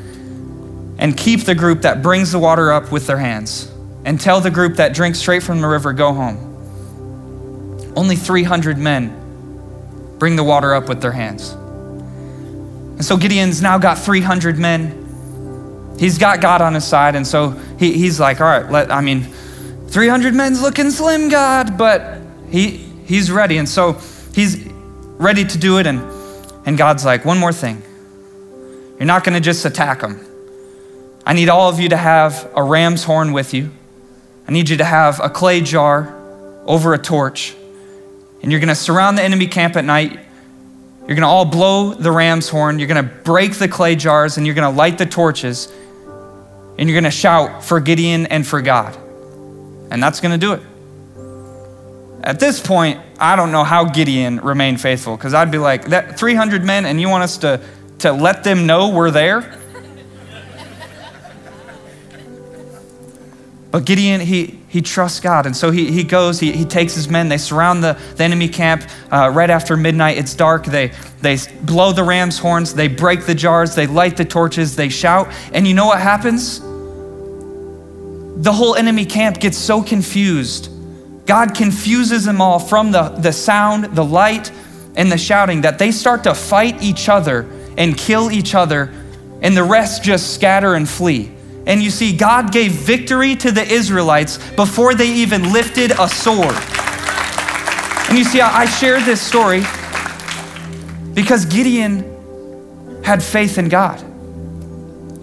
and 0.99 1.17
keep 1.17 1.41
the 1.41 1.55
group 1.55 1.83
that 1.83 2.03
brings 2.03 2.33
the 2.33 2.39
water 2.39 2.73
up 2.73 2.91
with 2.91 3.07
their 3.07 3.19
hands. 3.19 3.71
and 4.05 4.21
tell 4.21 4.41
the 4.41 4.51
group 4.51 4.77
that 4.77 4.95
drinks 4.95 5.19
straight 5.21 5.43
from 5.43 5.61
the 5.61 5.69
river, 5.69 5.93
go 5.93 6.13
home. 6.13 6.37
Only 7.95 8.17
300 8.17 8.79
men 8.79 10.17
bring 10.19 10.37
the 10.37 10.45
water 10.45 10.75
up 10.75 10.89
with 10.89 11.01
their 11.01 11.13
hands. 11.13 11.53
And 11.53 13.05
so 13.05 13.17
Gideon's 13.17 13.63
now 13.63 13.79
got 13.79 13.99
300 13.99 14.59
men. 14.59 15.95
He's 15.99 16.19
got 16.19 16.41
God 16.41 16.63
on 16.63 16.75
his 16.75 16.85
side, 16.85 17.15
and 17.15 17.27
so 17.27 17.51
he, 17.79 17.93
he's 17.93 18.19
like, 18.19 18.41
all 18.41 18.47
right, 18.47 18.71
let, 18.71 18.91
I 18.91 19.01
mean, 19.01 19.25
300 19.89 20.35
men's 20.35 20.63
looking 20.63 20.91
slim, 20.91 21.29
God, 21.29 21.77
but 21.77 22.19
he, 22.51 22.79
he's 23.05 23.31
ready. 23.31 23.59
And 23.59 23.69
so 23.69 24.01
he's 24.35 24.72
ready 25.19 25.45
to 25.45 25.59
do 25.59 25.79
it, 25.79 25.87
and, 25.87 26.01
and 26.67 26.77
God's 26.77 27.05
like, 27.05 27.25
one 27.25 27.39
more 27.39 27.53
thing. 27.53 27.83
You're 28.99 29.07
not 29.07 29.25
going 29.25 29.35
to 29.35 29.41
just 29.41 29.65
attack 29.65 30.01
them. 30.01 30.25
I 31.25 31.33
need 31.35 31.49
all 31.49 31.69
of 31.69 31.81
you 31.81 31.89
to 31.91 31.97
have 31.97 32.51
a 32.55 32.63
ram's 32.63 33.05
horn 33.05 33.33
with 33.33 33.55
you. 33.55 33.71
I 34.47 34.53
need 34.53 34.69
you 34.69 34.77
to 34.79 34.85
have 34.85 35.21
a 35.21 35.31
clay 35.31 35.61
jar 35.61 36.15
over 36.67 36.95
a 36.95 36.99
torch. 36.99 37.55
And 38.43 38.51
you're 38.51 38.61
going 38.61 38.69
to 38.69 38.75
surround 38.75 39.17
the 39.17 39.23
enemy 39.23 39.47
camp 39.47 39.77
at 39.77 39.85
night. 39.85 40.13
You're 41.01 41.17
going 41.17 41.23
to 41.23 41.27
all 41.27 41.45
blow 41.45 41.95
the 41.95 42.11
ram's 42.11 42.49
horn. 42.49 42.79
You're 42.79 42.89
going 42.89 43.05
to 43.05 43.15
break 43.23 43.55
the 43.55 43.69
clay 43.69 43.95
jars 43.97 44.37
and 44.37 44.47
you're 44.47 44.55
going 44.55 44.71
to 44.71 44.77
light 44.77 44.99
the 44.99 45.07
torches. 45.07 45.73
And 46.79 46.89
you're 46.89 46.95
going 46.95 47.05
to 47.05 47.11
shout 47.11 47.65
for 47.65 47.81
Gideon 47.81 48.27
and 48.27 48.47
for 48.47 48.61
God. 48.61 48.97
And 49.91 50.03
that's 50.03 50.21
going 50.21 50.33
to 50.33 50.39
do 50.39 50.55
it. 50.55 50.63
At 52.23 52.39
this 52.39 52.61
point, 52.61 53.01
I 53.19 53.35
don't 53.35 53.51
know 53.51 53.65
how 53.65 53.85
Gideon 53.85 54.41
remained 54.41 54.81
faithful 54.81 55.17
because 55.17 55.35
I'd 55.35 55.51
be 55.51 55.59
like, 55.59 55.87
that 55.87 56.19
300 56.19 56.65
men, 56.65 56.87
and 56.87 57.01
you 57.01 57.09
want 57.09 57.25
us 57.25 57.39
to, 57.39 57.61
to 58.01 58.13
let 58.13 58.45
them 58.45 58.67
know 58.67 58.91
we're 58.91 59.11
there? 59.11 59.59
But 63.73 63.87
Gideon, 63.87 64.21
he, 64.21 64.59
he 64.69 64.83
trusts 64.83 65.19
God. 65.19 65.47
And 65.47 65.57
so 65.57 65.71
he, 65.71 65.91
he 65.91 66.05
goes, 66.05 66.39
he, 66.39 66.53
he 66.53 66.67
takes 66.67 66.95
his 66.95 67.09
men, 67.09 67.31
they 67.31 67.39
surround 67.39 67.83
the, 67.83 67.99
the 68.17 68.25
enemy 68.25 68.47
camp 68.47 68.85
uh, 69.11 69.31
right 69.33 69.49
after 69.49 69.79
midnight. 69.79 70.19
It's 70.19 70.35
dark. 70.35 70.67
They, 70.67 70.93
they 71.23 71.39
blow 71.63 71.93
the 71.93 72.05
ram's 72.05 72.39
horns, 72.39 72.75
they 72.75 72.89
break 72.89 73.25
the 73.25 73.35
jars, 73.35 73.75
they 73.75 73.87
light 73.87 74.19
the 74.19 74.27
torches, 74.27 74.77
they 74.77 74.91
shout. 74.91 75.33
And 75.55 75.67
you 75.67 75.73
know 75.73 75.87
what 75.87 76.01
happens? 76.01 76.61
The 76.61 78.53
whole 78.53 78.77
enemy 78.77 79.07
camp 79.07 79.41
gets 79.41 79.57
so 79.57 79.83
confused. 79.83 80.72
God 81.27 81.55
confuses 81.55 82.25
them 82.25 82.41
all 82.41 82.59
from 82.59 82.91
the, 82.91 83.09
the 83.09 83.33
sound, 83.33 83.85
the 83.97 84.05
light, 84.05 84.51
and 84.97 85.11
the 85.11 85.19
shouting 85.19 85.63
that 85.63 85.79
they 85.79 85.91
start 85.91 86.25
to 86.25 86.35
fight 86.35 86.83
each 86.83 87.09
other 87.09 87.49
and 87.79 87.97
kill 87.97 88.31
each 88.31 88.55
other, 88.55 88.93
and 89.41 89.57
the 89.57 89.63
rest 89.63 90.03
just 90.03 90.35
scatter 90.35 90.75
and 90.75 90.89
flee. 90.89 91.33
And 91.67 91.83
you 91.83 91.91
see, 91.91 92.17
God 92.17 92.53
gave 92.53 92.73
victory 92.73 93.37
to 93.37 93.53
the 93.53 93.65
Israelites 93.65 94.39
before 94.53 94.95
they 94.95 95.13
even 95.13 95.53
lifted 95.53 95.93
a 95.93 96.09
sword. 96.09 96.57
And 98.09 98.19
you 98.19 98.25
see, 98.25 98.41
I 98.41 98.67
share 98.67 99.01
this 99.01 99.21
story 99.21 99.63
because 101.15 101.45
Gideon 101.45 103.03
had 103.05 103.23
faith 103.23 103.59
in 103.59 103.69
God. 103.69 104.05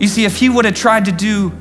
You 0.02 0.08
see, 0.08 0.24
if 0.24 0.38
he 0.38 0.48
would 0.48 0.66
have 0.66 0.76
tried 0.76 1.06
to 1.06 1.12
do 1.12 1.52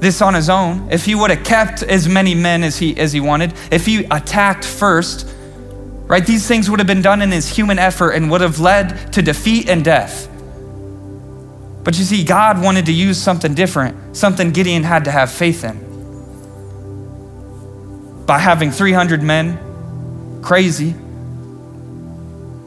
this 0.00 0.22
on 0.22 0.34
his 0.34 0.48
own, 0.48 0.88
if 0.90 1.04
he 1.04 1.14
would 1.14 1.30
have 1.30 1.44
kept 1.44 1.82
as 1.82 2.08
many 2.08 2.34
men 2.34 2.62
as 2.62 2.78
he, 2.78 2.96
as 2.96 3.12
he 3.12 3.20
wanted, 3.20 3.52
if 3.70 3.86
he 3.86 4.04
attacked 4.04 4.64
first, 4.64 5.28
right, 6.06 6.24
these 6.24 6.46
things 6.46 6.70
would 6.70 6.78
have 6.78 6.86
been 6.86 7.02
done 7.02 7.20
in 7.22 7.32
his 7.32 7.48
human 7.48 7.78
effort 7.78 8.10
and 8.10 8.30
would 8.30 8.40
have 8.40 8.60
led 8.60 9.12
to 9.12 9.22
defeat 9.22 9.68
and 9.68 9.84
death. 9.84 10.28
But 11.82 11.98
you 11.98 12.04
see, 12.04 12.22
God 12.22 12.62
wanted 12.62 12.86
to 12.86 12.92
use 12.92 13.20
something 13.20 13.54
different, 13.54 14.16
something 14.16 14.52
Gideon 14.52 14.84
had 14.84 15.04
to 15.06 15.10
have 15.10 15.32
faith 15.32 15.64
in. 15.64 15.86
By 18.26 18.38
having 18.38 18.70
300 18.70 19.22
men, 19.22 19.58
crazy, 20.42 20.94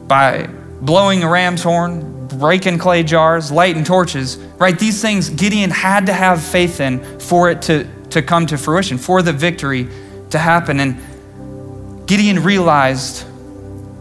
by 0.08 0.48
blowing 0.80 1.22
a 1.22 1.28
ram's 1.28 1.62
horn, 1.62 2.21
breaking 2.32 2.78
clay 2.78 3.02
jars, 3.02 3.50
lighting 3.50 3.84
torches, 3.84 4.36
right? 4.58 4.78
These 4.78 5.00
things 5.00 5.30
Gideon 5.30 5.70
had 5.70 6.06
to 6.06 6.12
have 6.12 6.42
faith 6.42 6.80
in 6.80 7.20
for 7.20 7.50
it 7.50 7.62
to, 7.62 7.88
to 8.10 8.22
come 8.22 8.46
to 8.46 8.58
fruition, 8.58 8.98
for 8.98 9.22
the 9.22 9.32
victory 9.32 9.88
to 10.30 10.38
happen. 10.38 10.80
And 10.80 12.06
Gideon 12.06 12.42
realized 12.42 13.26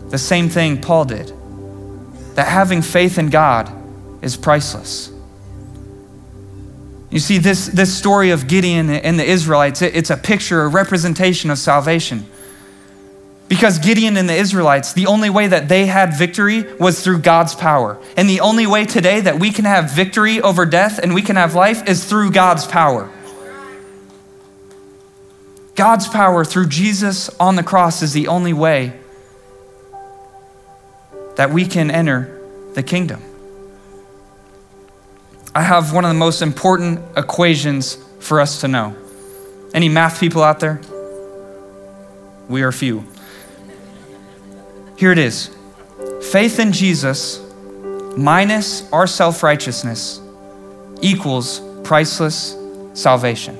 the 0.09 0.17
same 0.17 0.49
thing 0.49 0.81
Paul 0.81 1.05
did 1.05 1.33
that 2.35 2.47
having 2.47 2.81
faith 2.81 3.17
in 3.17 3.29
God 3.29 3.71
is 4.21 4.37
priceless. 4.37 5.11
You 7.09 7.19
see, 7.19 7.39
this, 7.39 7.67
this 7.67 7.93
story 7.93 8.31
of 8.31 8.47
Gideon 8.47 8.89
and 8.89 9.19
the 9.19 9.25
Israelites, 9.25 9.81
it, 9.81 9.95
it's 9.95 10.09
a 10.09 10.15
picture, 10.15 10.61
a 10.61 10.67
representation 10.69 11.49
of 11.49 11.57
salvation. 11.57 12.25
Because 13.51 13.79
Gideon 13.79 14.15
and 14.15 14.29
the 14.29 14.33
Israelites, 14.33 14.93
the 14.93 15.07
only 15.07 15.29
way 15.29 15.45
that 15.45 15.67
they 15.67 15.85
had 15.85 16.13
victory 16.17 16.63
was 16.75 17.03
through 17.03 17.19
God's 17.19 17.53
power. 17.53 18.01
And 18.15 18.29
the 18.29 18.39
only 18.39 18.65
way 18.65 18.85
today 18.85 19.19
that 19.19 19.41
we 19.41 19.51
can 19.51 19.65
have 19.65 19.91
victory 19.91 20.39
over 20.39 20.65
death 20.65 20.99
and 20.99 21.13
we 21.13 21.21
can 21.21 21.35
have 21.35 21.53
life 21.53 21.85
is 21.85 22.05
through 22.05 22.31
God's 22.31 22.65
power. 22.65 23.11
God's 25.75 26.07
power 26.07 26.45
through 26.45 26.67
Jesus 26.67 27.27
on 27.41 27.57
the 27.57 27.61
cross 27.61 28.01
is 28.01 28.13
the 28.13 28.29
only 28.29 28.53
way 28.53 28.97
that 31.35 31.51
we 31.51 31.65
can 31.65 31.91
enter 31.91 32.41
the 32.73 32.83
kingdom. 32.83 33.21
I 35.53 35.63
have 35.63 35.91
one 35.91 36.05
of 36.05 36.09
the 36.09 36.17
most 36.17 36.41
important 36.41 37.01
equations 37.17 37.95
for 38.21 38.39
us 38.39 38.61
to 38.61 38.69
know. 38.69 38.95
Any 39.73 39.89
math 39.89 40.21
people 40.21 40.41
out 40.41 40.61
there? 40.61 40.79
We 42.47 42.61
are 42.61 42.71
few. 42.71 43.10
Here 45.01 45.11
it 45.11 45.17
is 45.17 45.49
faith 46.31 46.59
in 46.59 46.71
Jesus 46.71 47.41
minus 48.15 48.87
our 48.91 49.07
self 49.07 49.41
righteousness 49.41 50.21
equals 51.01 51.59
priceless 51.83 52.55
salvation. 52.93 53.57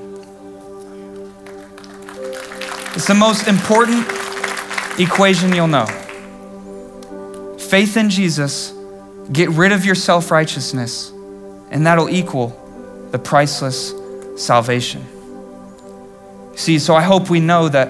It's 2.94 3.08
the 3.08 3.16
most 3.18 3.48
important 3.48 4.06
equation 5.00 5.52
you'll 5.52 5.66
know. 5.66 5.86
Faith 7.58 7.96
in 7.96 8.08
Jesus, 8.08 8.72
get 9.32 9.48
rid 9.48 9.72
of 9.72 9.84
your 9.84 9.96
self 9.96 10.30
righteousness 10.30 11.10
and 11.72 11.84
that'll 11.84 12.08
equal 12.08 12.50
the 13.10 13.18
priceless 13.18 13.92
salvation. 14.36 15.04
See, 16.54 16.78
so 16.78 16.94
I 16.94 17.02
hope 17.02 17.30
we 17.30 17.40
know 17.40 17.68
that 17.68 17.88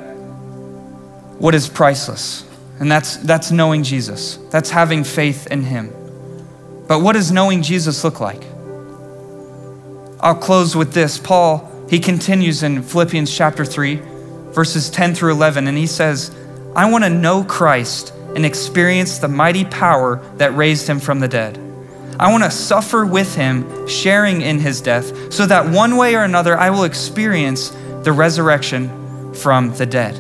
what 1.37 1.55
is 1.55 1.69
priceless, 1.69 2.47
and 2.83 2.91
that's, 2.91 3.17
that's 3.19 3.53
knowing 3.53 3.85
Jesus, 3.85 4.39
that's 4.51 4.69
having 4.69 5.05
faith 5.05 5.47
in 5.53 5.63
Him. 5.63 5.93
But 6.89 6.99
what 6.99 7.13
does 7.13 7.31
knowing 7.31 7.63
Jesus 7.63 8.03
look 8.03 8.19
like? 8.19 8.43
I'll 10.19 10.35
close 10.35 10.75
with 10.75 10.93
this. 10.93 11.17
Paul, 11.17 11.71
he 11.89 12.01
continues 12.01 12.65
in 12.65 12.83
Philippians 12.83 13.33
chapter 13.33 13.65
3, 13.65 14.01
verses 14.51 14.91
10 14.91 15.15
through 15.15 15.31
11, 15.31 15.69
and 15.69 15.79
he 15.79 15.87
says, 15.87 16.37
I 16.75 16.91
want 16.91 17.05
to 17.05 17.11
know 17.11 17.45
Christ 17.45 18.13
and 18.35 18.45
experience 18.45 19.19
the 19.19 19.29
mighty 19.29 19.65
power 19.65 20.17
that 20.39 20.53
raised 20.57 20.89
him 20.89 20.99
from 20.99 21.21
the 21.21 21.29
dead. 21.29 21.59
I 22.19 22.33
want 22.33 22.43
to 22.43 22.51
suffer 22.51 23.07
with 23.07 23.37
him, 23.37 23.87
sharing 23.87 24.41
in 24.41 24.59
his 24.59 24.81
death, 24.81 25.33
so 25.33 25.47
that 25.47 25.73
one 25.73 25.97
way 25.97 26.17
or 26.17 26.25
another 26.25 26.59
I 26.59 26.71
will 26.71 26.83
experience 26.83 27.69
the 28.03 28.11
resurrection 28.11 29.35
from 29.35 29.73
the 29.77 29.87
dead. 29.87 30.17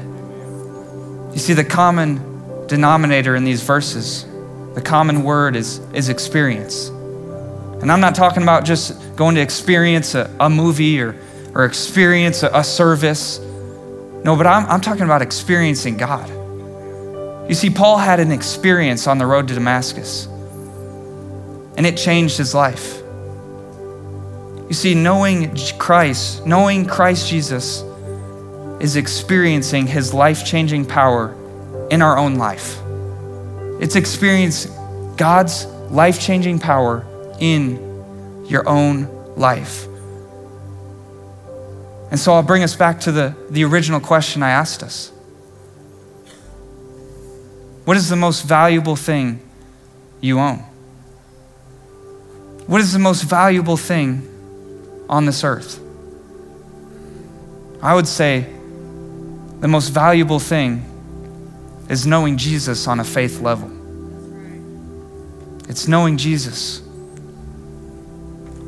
You 1.32 1.40
see, 1.40 1.54
the 1.54 1.64
common 1.64 2.31
denominator 2.66 3.36
in 3.36 3.44
these 3.44 3.62
verses, 3.62 4.26
the 4.74 4.82
common 4.82 5.22
word 5.22 5.56
is, 5.56 5.78
is 5.92 6.08
experience. 6.08 6.88
And 6.88 7.90
I'm 7.90 8.00
not 8.00 8.14
talking 8.14 8.42
about 8.42 8.64
just 8.64 9.16
going 9.16 9.34
to 9.34 9.40
experience 9.40 10.14
a, 10.14 10.34
a 10.40 10.48
movie 10.48 11.00
or, 11.00 11.16
or 11.54 11.64
experience 11.64 12.42
a, 12.42 12.50
a 12.54 12.64
service. 12.64 13.38
No, 14.24 14.36
but 14.36 14.46
I'm, 14.46 14.66
I'm 14.66 14.80
talking 14.80 15.02
about 15.02 15.20
experiencing 15.20 15.96
God. 15.96 16.28
You 17.48 17.54
see, 17.54 17.70
Paul 17.70 17.98
had 17.98 18.20
an 18.20 18.30
experience 18.30 19.06
on 19.06 19.18
the 19.18 19.26
road 19.26 19.48
to 19.48 19.54
Damascus 19.54 20.26
and 21.76 21.86
it 21.86 21.96
changed 21.96 22.38
his 22.38 22.54
life. 22.54 23.02
You 24.68 24.74
see, 24.74 24.94
knowing 24.94 25.54
Christ, 25.78 26.46
knowing 26.46 26.86
Christ 26.86 27.28
Jesus, 27.28 27.82
is 28.80 28.96
experiencing 28.96 29.86
his 29.86 30.14
life 30.14 30.44
changing 30.46 30.86
power 30.86 31.36
in 31.92 32.00
our 32.00 32.16
own 32.16 32.36
life. 32.36 32.78
It's 33.78 33.96
experience 33.96 34.64
God's 35.16 35.66
life 35.90 36.18
changing 36.18 36.58
power 36.58 37.04
in 37.38 38.46
your 38.48 38.66
own 38.66 39.36
life. 39.36 39.86
And 42.10 42.18
so 42.18 42.32
I'll 42.32 42.42
bring 42.42 42.62
us 42.62 42.74
back 42.74 43.00
to 43.00 43.12
the, 43.12 43.36
the 43.50 43.64
original 43.64 44.00
question 44.00 44.42
I 44.42 44.50
asked 44.50 44.82
us 44.82 45.10
What 47.84 47.98
is 47.98 48.08
the 48.08 48.16
most 48.16 48.44
valuable 48.44 48.96
thing 48.96 49.40
you 50.22 50.40
own? 50.40 50.60
What 52.66 52.80
is 52.80 52.94
the 52.94 53.00
most 53.00 53.24
valuable 53.24 53.76
thing 53.76 54.26
on 55.10 55.26
this 55.26 55.44
earth? 55.44 55.78
I 57.82 57.94
would 57.94 58.08
say 58.08 58.46
the 59.60 59.68
most 59.68 59.90
valuable 59.90 60.38
thing 60.38 60.86
is 61.88 62.06
knowing 62.06 62.36
Jesus 62.36 62.86
on 62.86 63.00
a 63.00 63.04
faith 63.04 63.40
level. 63.40 63.70
It's 65.68 65.88
knowing 65.88 66.16
Jesus 66.16 66.82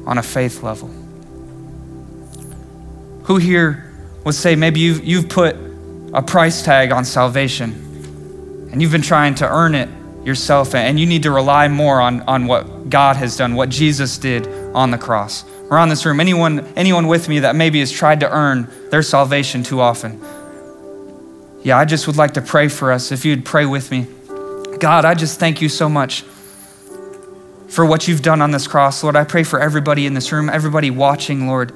on 0.07 0.19
a 0.19 0.23
faith 0.23 0.63
level. 0.63 0.89
Who 3.25 3.37
here 3.37 3.93
would 4.25 4.35
say 4.35 4.55
maybe 4.57 4.81
you've, 4.81 5.05
you've 5.05 5.29
put 5.29 5.57
a 6.13 6.23
price 6.23 6.63
tag 6.63 6.93
on 6.93 7.05
salvation 7.05 8.69
and 8.73 8.81
you've 8.81 8.93
been 8.93 9.03
trying 9.03 9.35
to 9.37 9.49
earn 9.49 9.75
it 9.75 9.89
yourself 10.25 10.75
and 10.75 10.99
you 10.99 11.07
need 11.07 11.23
to 11.25 11.31
rely 11.31 11.69
more 11.69 12.01
on, 12.01 12.23
on 12.23 12.47
what 12.47 12.89
God 12.89 13.17
has 13.17 13.37
done, 13.37 13.55
what 13.55 13.69
Jesus 13.69 14.19
did 14.19 14.47
on 14.75 14.91
the 14.91 14.99
cross? 14.99 15.45
Around 15.71 15.89
this 15.89 16.05
room, 16.05 16.21
anyone, 16.21 16.67
anyone 16.77 17.07
with 17.07 17.29
me 17.29 17.41
that 17.41 17.57
maybe 17.57 17.81
has 17.81 17.91
tried 17.91 18.21
to 18.21 18.31
earn 18.31 18.69
their 18.91 19.03
salvation 19.03 19.63
too 19.63 19.81
often? 19.81 20.21
Yeah, 21.65 21.79
I 21.79 21.87
just 21.87 22.07
would 22.07 22.17
like 22.17 22.35
to 22.35 22.43
pray 22.43 22.69
for 22.69 22.93
us 22.93 23.11
if 23.11 23.25
you'd 23.25 23.47
pray 23.47 23.65
with 23.65 23.91
me. 23.91 24.07
God, 24.79 25.07
I 25.07 25.15
just 25.15 25.41
thank 25.41 25.63
you 25.63 25.71
so 25.71 25.89
much 25.89 26.23
for 27.69 27.87
what 27.87 28.07
you've 28.07 28.21
done 28.21 28.43
on 28.43 28.51
this 28.51 28.67
cross. 28.67 29.03
Lord, 29.03 29.17
I 29.17 29.25
pray 29.25 29.45
for 29.45 29.59
everybody 29.59 30.05
in 30.05 30.13
this 30.13 30.31
room, 30.31 30.51
everybody 30.51 30.91
watching, 30.91 31.49
Lord, 31.49 31.73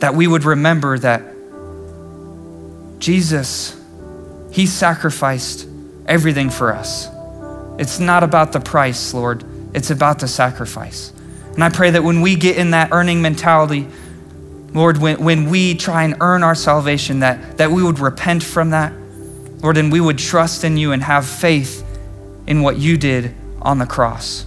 that 0.00 0.16
we 0.16 0.26
would 0.26 0.42
remember 0.42 0.98
that 0.98 1.22
Jesus, 2.98 3.80
He 4.50 4.66
sacrificed 4.66 5.68
everything 6.06 6.50
for 6.50 6.74
us. 6.74 7.08
It's 7.78 8.00
not 8.00 8.24
about 8.24 8.52
the 8.52 8.60
price, 8.60 9.14
Lord, 9.14 9.44
it's 9.72 9.90
about 9.90 10.18
the 10.18 10.28
sacrifice. 10.28 11.12
And 11.54 11.62
I 11.62 11.68
pray 11.68 11.92
that 11.92 12.02
when 12.02 12.22
we 12.22 12.34
get 12.34 12.56
in 12.56 12.72
that 12.72 12.88
earning 12.90 13.22
mentality, 13.22 13.86
Lord, 14.74 14.98
when, 14.98 15.22
when 15.22 15.48
we 15.48 15.74
try 15.74 16.02
and 16.02 16.16
earn 16.20 16.42
our 16.42 16.56
salvation, 16.56 17.20
that, 17.20 17.58
that 17.58 17.70
we 17.70 17.82
would 17.82 18.00
repent 18.00 18.42
from 18.42 18.70
that, 18.70 18.92
Lord, 19.62 19.78
and 19.78 19.90
we 19.90 20.00
would 20.00 20.18
trust 20.18 20.64
in 20.64 20.76
you 20.76 20.92
and 20.92 21.02
have 21.02 21.24
faith 21.24 21.82
in 22.46 22.60
what 22.60 22.76
you 22.76 22.98
did 22.98 23.34
on 23.62 23.78
the 23.78 23.86
cross. 23.86 24.46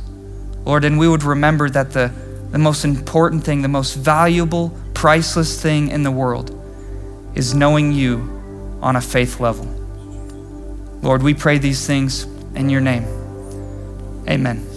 Lord, 0.66 0.84
and 0.84 1.00
we 1.00 1.08
would 1.08 1.24
remember 1.24 1.70
that 1.70 1.94
the, 1.94 2.12
the 2.52 2.58
most 2.58 2.84
important 2.84 3.46
thing, 3.46 3.62
the 3.62 3.70
most 3.70 3.96
valuable, 3.96 4.78
priceless 4.94 5.62
thing 5.62 5.88
in 5.88 6.04
the 6.04 6.12
world 6.12 6.54
is 7.34 7.54
knowing 7.54 7.94
you 7.94 8.78
on 8.82 8.98
a 8.98 9.02
faith 9.02 9.40
level. 9.40 9.66
Lord, 11.02 11.24
we 11.24 11.34
pray 11.34 11.58
these 11.58 11.88
things 11.88 12.24
in 12.54 12.70
your 12.70 12.82
name. 12.82 13.06
Amen. 14.28 14.77